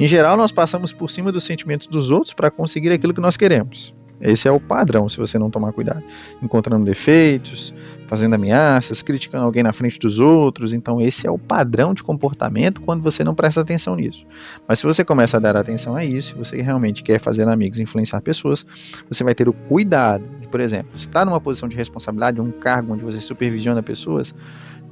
Em 0.00 0.06
geral, 0.06 0.34
nós 0.34 0.50
passamos 0.50 0.94
por 0.94 1.10
cima 1.10 1.30
dos 1.30 1.44
sentimentos 1.44 1.86
dos 1.86 2.10
outros 2.10 2.32
para 2.32 2.50
conseguir 2.50 2.90
aquilo 2.90 3.12
que 3.12 3.20
nós 3.20 3.36
queremos. 3.36 3.94
Esse 4.18 4.48
é 4.48 4.50
o 4.50 4.58
padrão, 4.58 5.10
se 5.10 5.18
você 5.18 5.38
não 5.38 5.50
tomar 5.50 5.72
cuidado. 5.72 6.02
Encontrando 6.42 6.86
defeitos, 6.86 7.74
fazendo 8.06 8.34
ameaças, 8.34 9.02
criticando 9.02 9.44
alguém 9.44 9.62
na 9.62 9.74
frente 9.74 9.98
dos 9.98 10.18
outros. 10.18 10.72
Então, 10.72 11.02
esse 11.02 11.26
é 11.26 11.30
o 11.30 11.36
padrão 11.36 11.92
de 11.92 12.02
comportamento 12.02 12.80
quando 12.80 13.02
você 13.02 13.22
não 13.22 13.34
presta 13.34 13.60
atenção 13.60 13.94
nisso. 13.94 14.24
Mas 14.66 14.78
se 14.78 14.86
você 14.86 15.04
começa 15.04 15.36
a 15.36 15.40
dar 15.40 15.54
atenção 15.54 15.94
a 15.94 16.02
isso, 16.02 16.30
se 16.30 16.34
você 16.34 16.62
realmente 16.62 17.02
quer 17.02 17.20
fazer 17.20 17.46
amigos 17.46 17.78
influenciar 17.78 18.22
pessoas, 18.22 18.64
você 19.06 19.22
vai 19.22 19.34
ter 19.34 19.50
o 19.50 19.52
cuidado 19.52 20.24
de, 20.40 20.48
por 20.48 20.60
exemplo, 20.60 20.98
se 20.98 21.08
está 21.08 21.26
numa 21.26 21.42
posição 21.42 21.68
de 21.68 21.76
responsabilidade, 21.76 22.40
um 22.40 22.50
cargo 22.50 22.94
onde 22.94 23.04
você 23.04 23.20
supervisiona 23.20 23.82
pessoas, 23.82 24.34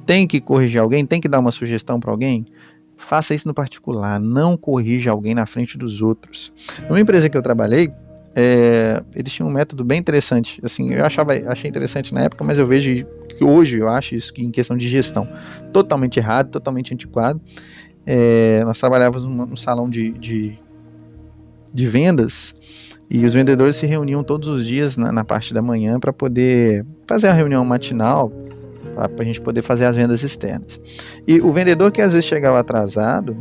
tem 0.05 0.27
que 0.27 0.39
corrigir 0.39 0.79
alguém, 0.79 1.03
tem 1.03 1.19
que 1.19 1.27
dar 1.27 1.39
uma 1.39 1.51
sugestão 1.51 1.99
para 1.99 2.11
alguém, 2.11 2.45
faça 2.99 3.33
isso 3.33 3.47
no 3.47 3.53
particular, 3.53 4.19
não 4.19 4.55
corrija 4.55 5.09
alguém 5.09 5.33
na 5.33 5.45
frente 5.45 5.77
dos 5.77 6.01
outros. 6.01 6.53
Numa 6.87 6.99
empresa 6.99 7.29
que 7.29 7.37
eu 7.37 7.41
trabalhei, 7.41 7.91
é, 8.35 9.01
eles 9.15 9.33
tinham 9.33 9.49
um 9.49 9.51
método 9.51 9.83
bem 9.83 9.97
interessante. 9.97 10.59
Assim, 10.63 10.93
eu 10.93 11.03
achava, 11.03 11.33
achei 11.47 11.69
interessante 11.69 12.13
na 12.13 12.21
época, 12.21 12.43
mas 12.43 12.57
eu 12.57 12.67
vejo 12.67 13.05
que 13.29 13.43
hoje 13.43 13.79
eu 13.79 13.87
acho 13.87 14.15
isso 14.15 14.33
que 14.33 14.43
em 14.43 14.51
questão 14.51 14.77
de 14.77 14.87
gestão 14.87 15.27
totalmente 15.73 16.17
errado, 16.17 16.49
totalmente 16.49 16.93
antiquado. 16.93 17.41
É, 18.05 18.63
nós 18.63 18.79
trabalhávamos 18.79 19.23
num, 19.23 19.45
num 19.45 19.55
salão 19.55 19.89
de, 19.89 20.11
de, 20.11 20.57
de, 21.73 21.87
vendas 21.87 22.55
e 23.09 23.25
os 23.25 23.33
vendedores 23.33 23.75
se 23.75 23.85
reuniam 23.85 24.23
todos 24.23 24.47
os 24.47 24.65
dias 24.65 24.97
na, 24.97 25.11
na 25.11 25.23
parte 25.23 25.53
da 25.53 25.61
manhã 25.61 25.99
para 25.99 26.13
poder 26.13 26.85
fazer 27.05 27.27
a 27.27 27.33
reunião 27.33 27.63
matinal 27.65 28.31
para 29.07 29.23
a 29.23 29.25
gente 29.25 29.39
poder 29.39 29.61
fazer 29.61 29.85
as 29.85 29.95
vendas 29.95 30.23
externas. 30.23 30.81
E 31.27 31.39
o 31.39 31.51
vendedor 31.53 31.91
que 31.91 32.01
às 32.01 32.13
vezes 32.13 32.25
chegava 32.25 32.59
atrasado, 32.59 33.37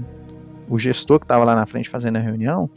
o 0.69 0.79
gestor 0.79 1.19
que 1.19 1.25
estava 1.25 1.45
lá 1.45 1.57
na 1.57 1.67
frente 1.67 1.89
fazendo 1.89 2.17
a 2.17 2.21
reunião, 2.21 2.71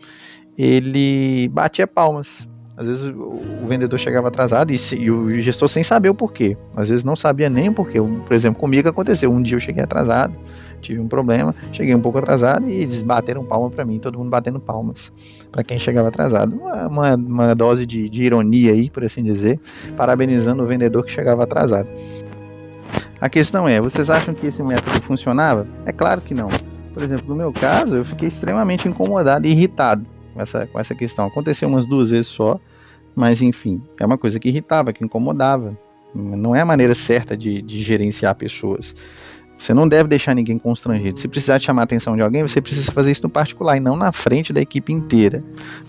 ele 0.58 1.50
batia 1.50 1.86
palmas. 1.86 2.48
Às 2.82 2.88
vezes 2.88 3.04
o, 3.04 3.67
vendedor 3.67 4.00
chegava 4.00 4.30
atrasado 4.30 4.74
e, 4.74 4.78
se, 4.78 4.96
e, 4.96 5.12
o 5.12 5.39
gestor 5.39 5.70
sem 5.70 5.84
saber 5.84 6.10
o 6.10 6.15
porquê. 6.15 6.58
Às 6.76 6.89
vezes 6.89 7.04
não 7.04 7.15
sabia 7.15 7.48
nem 7.48 7.70
o 7.70 7.74
porquê. 7.74 8.00
Por 8.02 8.34
exemplo, 8.34 8.60
comigo 8.60 8.89
aconteceu. 8.89 9.32
Um 9.32 9.41
dia 9.41 9.56
eu 9.56 9.60
cheguei 9.60 9.84
atrasado, 9.84 10.36
tive 10.82 11.00
um 11.00 11.08
problema, 11.08 11.54
cheguei 11.72 11.94
um 11.94 12.00
pouco 12.00 12.17
atrasado 12.17 12.67
e 12.67 12.74
eles 12.74 13.04
bateram 13.04 13.46
palma 13.46 13.70
para 13.70 13.86
mim, 13.86 14.00
todo 14.00 14.17
mundo 14.17 14.32
batendo 14.32 14.60
palmas 14.60 15.13
para 15.52 15.63
quem 15.63 15.78
chegava 15.78 16.08
atrasado. 16.08 16.56
Uma, 16.56 16.88
uma, 16.88 17.15
uma 17.15 17.56
dose 17.56 17.86
de, 17.86 18.10
de 18.10 18.24
ironia 18.24 18.72
aí, 18.72 18.89
por 18.89 19.04
assim 19.04 19.22
dizer, 19.22 19.60
parabenizando 19.96 20.63
o 20.63 20.65
vendedor 20.65 21.04
que 21.04 21.12
chegava 21.12 21.44
atrasado. 21.44 21.88
A 23.19 23.30
questão 23.30 23.67
é, 23.67 23.80
vocês 23.80 24.10
acham 24.10 24.34
que 24.34 24.47
esse 24.47 24.63
método 24.63 25.01
funcionava? 25.04 25.67
É 25.86 25.91
claro 25.91 26.21
que 26.21 26.34
não. 26.34 26.49
Por 26.93 27.04
exemplo, 27.04 27.25
no 27.27 27.36
meu 27.36 27.54
caso, 27.54 27.95
eu 27.95 28.06
fiquei 28.06 28.27
extremamente 28.27 28.88
incomodado 28.88 29.47
e 29.47 29.51
irritado 29.51 30.06
com 30.34 30.41
essa, 30.41 30.67
com 30.67 30.80
essa 30.80 30.95
questão. 30.95 31.27
Aconteceu 31.27 31.69
umas 31.69 31.86
duas 31.86 32.10
vezes 32.10 32.27
só, 32.27 32.60
mas 33.15 33.41
enfim, 33.41 33.82
é 33.99 34.06
uma 34.06 34.17
coisa 34.17 34.39
que 34.39 34.49
irritava, 34.49 34.91
que 34.91 35.04
incomodava. 35.04 35.77
Não 36.13 36.56
é 36.56 36.62
a 36.62 36.65
maneira 36.65 36.93
certa 36.93 37.38
de, 37.38 37.62
de 37.62 37.82
gerenciar 37.82 38.36
pessoas. 38.36 38.93
Você 39.62 39.76
não 39.76 39.88
deve 39.88 40.10
deixar 40.10 40.34
ninguém 40.34 40.58
constrangido. 40.58 41.19
Se 41.19 41.28
precisar 41.28 41.60
chamar 41.60 41.84
a 41.84 41.86
atenção 41.86 42.15
de 42.15 42.24
alguém, 42.24 42.41
você 42.41 42.60
precisa 42.60 42.91
fazer 42.91 43.12
isso 43.12 43.21
no 43.21 43.30
particular 43.30 43.78
e 43.78 43.80
não 43.80 43.95
na 43.95 44.12
frente 44.12 44.52
da 44.52 44.60
equipe 44.60 44.91
inteira. 44.91 45.43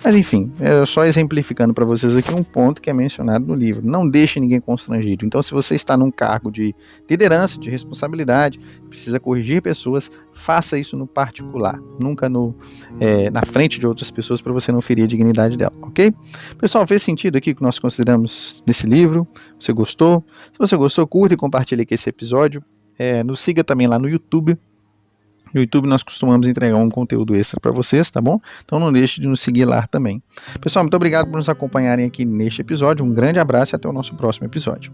Mas 0.05 0.15
enfim, 0.15 0.53
é 0.61 0.85
só 0.85 1.07
exemplificando 1.07 1.73
para 1.73 1.83
vocês 1.83 2.15
aqui 2.15 2.35
um 2.35 2.43
ponto 2.43 2.83
que 2.83 2.91
é 2.91 2.93
mencionado 2.93 3.47
no 3.47 3.55
livro. 3.55 3.81
Não 3.83 4.07
deixe 4.07 4.39
ninguém 4.39 4.61
constrangido. 4.61 5.25
Então, 5.25 5.41
se 5.41 5.53
você 5.53 5.75
está 5.75 5.97
num 5.97 6.11
cargo 6.11 6.53
de 6.53 6.75
liderança, 7.09 7.59
de 7.59 7.71
responsabilidade, 7.71 8.61
precisa 8.91 9.19
corrigir 9.19 9.63
pessoas, 9.63 10.11
faça 10.35 10.79
isso 10.79 10.95
no 10.95 11.07
particular, 11.07 11.81
nunca 11.99 12.29
no, 12.29 12.55
é, 13.01 13.31
na 13.31 13.41
frente 13.41 13.81
de 13.81 13.87
outras 13.87 14.11
pessoas 14.11 14.43
para 14.43 14.53
você 14.53 14.71
não 14.71 14.83
ferir 14.83 15.05
a 15.05 15.07
dignidade 15.07 15.57
dela, 15.57 15.73
ok? 15.81 16.13
Pessoal, 16.59 16.87
fez 16.87 17.03
sentido 17.03 17.37
aqui 17.37 17.53
o 17.53 17.57
que 17.57 17.63
nós 17.63 17.79
consideramos 17.79 18.63
nesse 18.67 18.87
livro? 18.87 19.27
Você 19.59 19.73
gostou? 19.73 20.23
Se 20.53 20.59
você 20.59 20.77
gostou, 20.77 21.07
curta 21.07 21.33
e 21.33 21.39
compartilhe 21.39 21.81
aqui 21.81 21.95
esse 21.95 22.11
episódio 22.11 22.63
é, 22.99 23.23
nos 23.23 23.41
siga 23.41 23.63
também 23.63 23.87
lá 23.87 23.99
no 23.99 24.09
YouTube. 24.09 24.59
No 25.53 25.61
YouTube 25.61 25.87
nós 25.87 26.03
costumamos 26.03 26.49
entregar 26.49 26.77
um 26.77 26.89
conteúdo 26.89 27.35
extra 27.35 27.61
para 27.61 27.71
vocês, 27.71 28.11
tá 28.11 28.21
bom? 28.21 28.41
Então 28.65 28.79
não 28.79 28.93
deixe 28.93 29.21
de 29.21 29.29
nos 29.29 29.41
seguir 29.41 29.67
lá 29.67 29.87
também. 29.87 30.23
Pessoal, 30.61 30.83
muito 30.83 30.95
obrigado 30.95 31.27
por 31.27 31.37
nos 31.37 31.49
acompanharem 31.49 32.07
aqui 32.07 32.25
neste 32.25 32.63
episódio. 32.63 33.05
Um 33.05 33.13
grande 33.13 33.39
abraço 33.39 33.75
e 33.75 33.77
até 33.77 33.89
o 33.89 33.93
nosso 33.93 34.15
próximo 34.15 34.47
episódio. 34.47 34.93